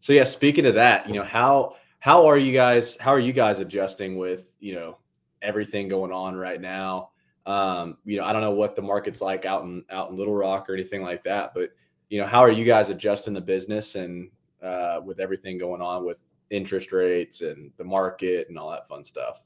[0.00, 3.32] So yeah, speaking of that, you know how how are you guys how are you
[3.32, 4.98] guys adjusting with you know
[5.42, 7.11] everything going on right now?
[7.46, 10.34] Um, you know, I don't know what the market's like out in out in Little
[10.34, 11.70] Rock or anything like that, but
[12.08, 14.30] you know, how are you guys adjusting the business and
[14.62, 16.20] uh, with everything going on with
[16.50, 19.42] interest rates and the market and all that fun stuff?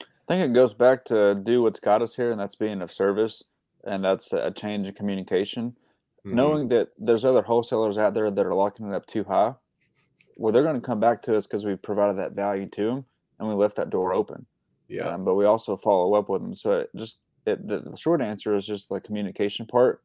[0.00, 2.90] I think it goes back to do what's got us here, and that's being of
[2.90, 3.44] service,
[3.84, 5.76] and that's a change in communication.
[6.26, 6.32] Mhm.
[6.32, 9.54] knowing that there's other wholesalers out there that are locking it up too high,
[10.36, 13.04] well, they're going to come back to us because we provided that value to them
[13.38, 14.44] and we left that door open.
[14.88, 16.54] Yeah, Um, but we also follow up with them.
[16.54, 20.02] So it just it, the, the short answer is just the communication part.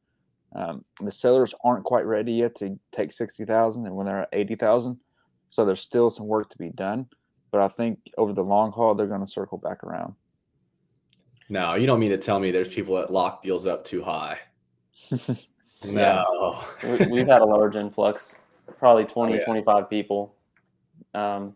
[0.53, 4.29] Um, the sellers aren't quite ready yet to take sixty thousand, and when they're at
[4.34, 4.97] eighty thousand,
[5.47, 7.07] so there's still some work to be done.
[7.51, 10.15] But I think over the long haul, they're going to circle back around.
[11.49, 14.39] no, you don't mean to tell me there's people that lock deals up too high.
[15.84, 18.36] No, we, we've had a large influx
[18.82, 19.45] probably 20 yeah.
[19.45, 20.36] 25 people
[21.13, 21.55] um,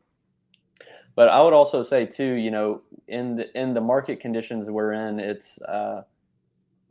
[1.16, 4.94] but i would also say too you know in the in the market conditions we're
[4.94, 6.02] in it's uh,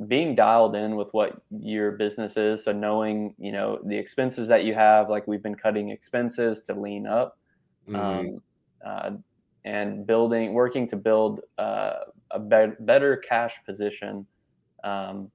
[0.08, 4.64] being dialed in with what your business is so knowing you know the expenses that
[4.64, 7.38] you have like we've been cutting expenses to lean up
[7.88, 8.34] Mhm.
[8.34, 8.42] um,
[8.84, 9.10] uh,
[9.64, 11.94] and building, working to build uh,
[12.30, 14.26] a be- better cash position
[14.84, 15.30] um,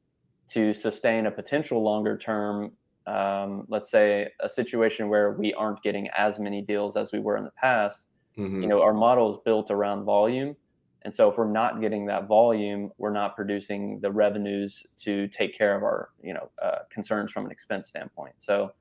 [0.50, 2.72] to sustain a potential longer term,
[3.08, 7.38] um, let's say a situation where we aren't getting as many deals as we were
[7.38, 8.06] in the past.
[8.38, 8.64] Mhm.
[8.64, 10.56] You know, our model is built around volume.
[11.04, 15.58] And so if we're not getting that volume, we're not producing the revenues to take
[15.58, 18.36] care of our, you know, uh, concerns from an expense standpoint.
[18.40, 18.74] So,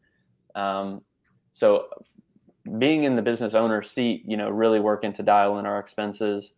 [0.55, 1.05] um,
[1.53, 1.89] so
[2.79, 6.55] being in the business owner seat, you know, really working to dial in our expenses.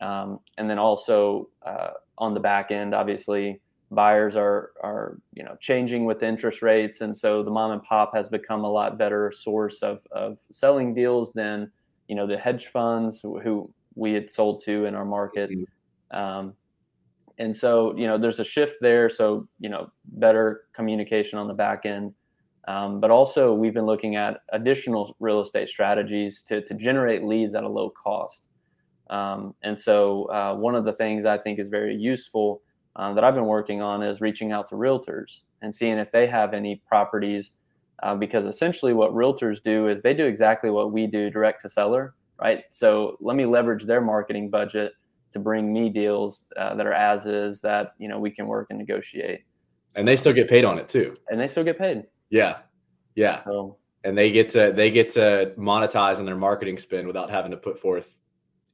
[0.00, 5.56] Um, and then also uh, on the back end, obviously, buyers are are you know
[5.60, 9.30] changing with interest rates, and so the mom and pop has become a lot better
[9.32, 11.70] source of of selling deals than
[12.08, 15.50] you know the hedge funds who, we had sold to in our market.
[15.50, 15.66] Mhm.
[16.10, 16.54] Um,
[17.38, 19.10] and so you know there's a shift there.
[19.10, 22.14] So you know better communication on the back end.
[22.68, 27.54] Um, but also, we've been looking at additional real estate strategies to, to generate leads
[27.54, 28.48] at a low cost.
[29.10, 32.62] Um, and so, uh, one of the things I think is very useful
[32.96, 36.26] uh, that I've been working on is reaching out to realtors and seeing if they
[36.26, 37.56] have any properties.
[38.02, 41.68] Uh, because essentially, what realtors do is they do exactly what we do direct to
[41.68, 42.64] seller, right?
[42.70, 44.92] So, let me leverage their marketing budget
[45.32, 48.68] to bring me deals uh, that are as is that you know we can work
[48.70, 49.44] and negotiate,
[49.94, 51.16] and they still get paid on it too.
[51.30, 52.04] and they still get paid.
[52.30, 52.58] Yeah,
[53.14, 53.44] yeah.
[53.44, 57.50] So and they get to they get to monetize on their marketing spend without having
[57.50, 58.18] to put forth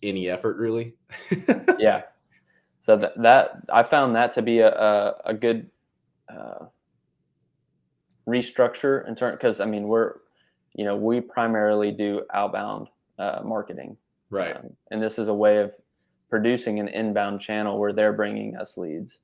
[0.02, 0.94] any effort really
[1.78, 2.02] yeah
[2.78, 5.68] so that, that i found that to be a, a, a good
[6.32, 6.66] uh,
[8.28, 10.14] restructure in turn because i mean we're
[10.74, 13.96] you know we primarily do outbound uh, marketing
[14.30, 15.72] right um, and this is a way of
[16.30, 19.20] producing an inbound channel where they're bringing us leads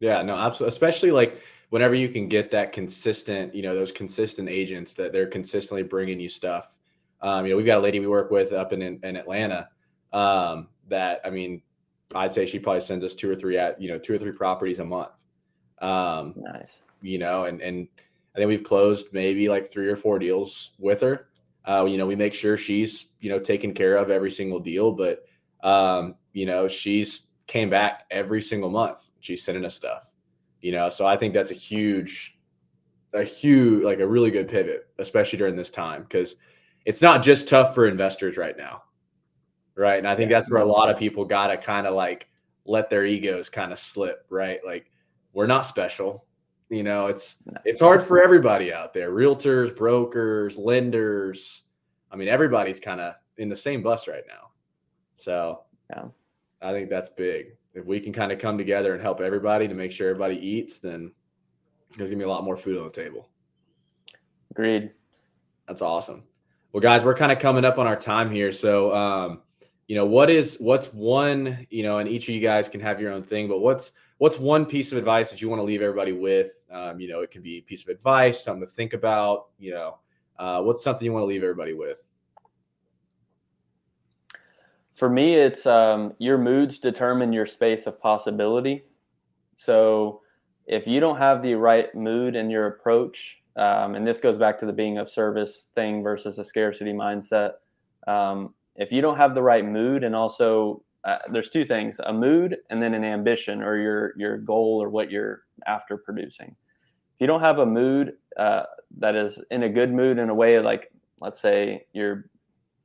[0.00, 4.48] yeah no absolutely especially like whenever you can get that consistent you know those consistent
[4.48, 6.74] agents that they're consistently bringing you stuff
[7.20, 9.68] Um, you know, we've got a lady we work with up in in, in Atlanta
[10.12, 11.62] um, that I mean,
[12.14, 14.32] I'd say she probably sends us two or three at you know two or three
[14.32, 15.24] properties a month.
[15.80, 16.82] Um, Nice.
[17.02, 17.88] you know, and and
[18.38, 21.26] I think we've closed maybe like three or four deals with her.
[21.64, 24.92] Uh, you know, we make sure she's you know taken care of every single deal,
[24.92, 25.24] but
[25.64, 29.10] um, you know, she's came back every single month.
[29.18, 30.12] She's sending us stuff.
[30.60, 32.38] You know, so I think that's a huge,
[33.12, 36.36] a huge, like a really good pivot, especially during this time, because
[36.84, 38.84] it's not just tough for investors right now,
[39.74, 39.98] right?
[39.98, 42.28] And I think that's where a lot of people got to kind of like
[42.66, 44.60] let their egos kind of slip, right?
[44.64, 44.92] Like
[45.32, 46.24] we're not special.
[46.70, 49.10] You know, it's it's hard for everybody out there.
[49.10, 51.64] Realtors, brokers, lenders.
[52.12, 54.50] I mean, everybody's kind of in the same bus right now.
[55.16, 56.06] So Yeah.
[56.60, 57.56] I think that's big.
[57.74, 60.78] If we can kind of come together and help everybody to make sure everybody eats,
[60.78, 61.12] then
[61.96, 63.28] there's gonna be a lot more food on the table.
[64.50, 64.90] Agreed.
[65.66, 66.24] That's awesome.
[66.72, 68.52] Well, guys, we're kind of coming up on our time here.
[68.52, 69.42] So, um,
[69.86, 73.00] you know, what is what's one, you know, and each of you guys can have
[73.00, 75.82] your own thing, but what's what's one piece of advice that you want to leave
[75.82, 76.52] everybody with?
[76.70, 79.46] Um, you know, it can be a piece of advice, something to think about.
[79.58, 79.98] You know,
[80.38, 82.02] uh, what's something you want to leave everybody with?
[84.94, 88.84] For me, it's um, your moods determine your space of possibility.
[89.54, 90.22] So
[90.66, 94.58] if you don't have the right mood in your approach, um, and this goes back
[94.58, 97.52] to the being of service thing versus a scarcity mindset.
[98.08, 102.12] Um, if you don't have the right mood, and also uh, there's two things: a
[102.12, 106.48] mood and then an ambition or your your goal or what you're after producing.
[106.48, 108.64] If you don't have a mood uh,
[108.98, 112.26] that is in a good mood in a way like, let's say you're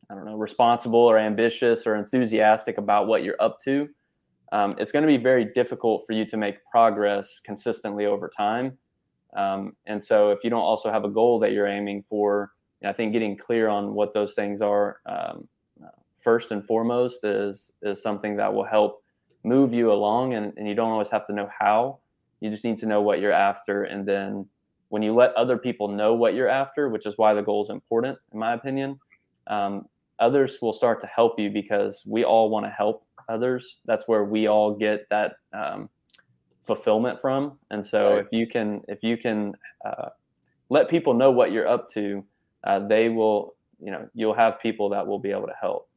[0.09, 3.89] I don't know, responsible or ambitious or enthusiastic about what you're up to,
[4.51, 8.77] um, it's going to be very difficult for you to make progress consistently over time.
[9.35, 12.51] Um, and so, if you don't also have a goal that you're aiming for,
[12.85, 15.47] I think getting clear on what those things are um,
[16.23, 19.03] first and foremost is is something that will help
[19.43, 20.33] move you along.
[20.35, 21.99] And, and you don't always have to know how.
[22.39, 24.47] You just need to know what you're after, and then
[24.89, 27.69] when you let other people know what you're after, which is why the goal is
[27.71, 28.99] important, in my opinion,
[29.47, 29.87] um,
[30.19, 33.77] others will start to help you because we all want to help others.
[33.85, 35.89] That's where we all get that um,
[36.61, 37.57] fulfillment from.
[37.71, 38.19] And so Right.
[38.19, 39.53] if you can, if you can
[39.83, 40.09] uh,
[40.69, 42.23] let people know what you're up to,
[42.63, 45.89] uh, they will, you know, you'll have people that will be able to help.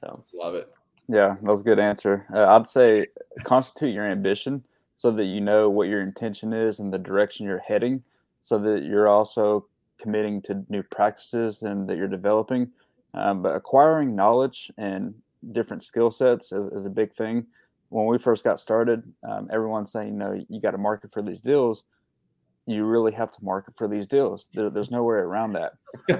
[0.00, 0.72] So Love it.
[1.08, 2.26] Yeah, that was a good answer.
[2.32, 3.06] Uh, I'd say
[3.42, 7.58] constitute your ambition so that you know what your intention is and the direction you're
[7.58, 8.02] heading,
[8.42, 9.66] so that you're also
[9.98, 12.70] committing to new practices and that you're developing.
[13.14, 15.14] Um, but acquiring knowledge and
[15.52, 17.46] different skill sets is, is a big thing.
[17.88, 21.22] When we first got started, um, everyone's saying, you know, you got to market for
[21.22, 21.82] these deals.
[22.66, 24.46] You really have to market for these deals.
[24.54, 25.72] There, there's no way around that.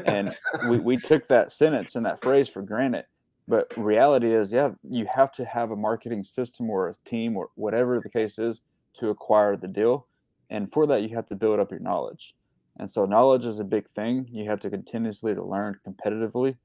[0.04, 0.36] And
[0.68, 3.04] we, we took that sentence and that phrase for granted
[3.50, 7.50] but reality is yeah you have to have a marketing system or a team or
[7.56, 8.62] whatever the case is
[8.98, 10.06] to acquire the deal.
[10.48, 12.34] And for that you have to build up your knowledge.
[12.78, 14.26] And so knowledge is a big thing.
[14.30, 16.56] You have to continuously to learn competitively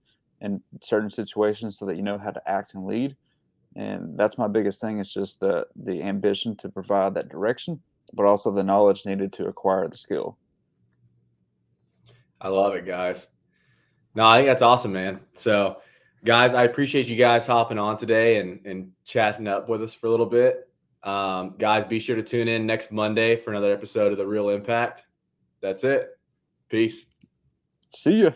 [0.42, 3.16] in certain situations so that you know how to act and lead.
[3.76, 7.82] And that's my biggest thing It's just the the ambition to provide that direction
[8.14, 10.38] but also the knowledge needed to acquire the skill.
[12.40, 13.28] I love it, guys.
[14.14, 15.20] No, I think that's awesome, man.
[15.34, 15.82] So,
[16.26, 20.08] guys, I appreciate you guys hopping on today and and chatting up with us for
[20.08, 20.68] a little bit.
[21.04, 24.50] Um, guys, be sure to tune in next Monday for another episode of the Real
[24.50, 25.06] Impact.
[25.62, 26.18] That's it.
[26.68, 27.06] Peace.
[27.96, 28.32] see ya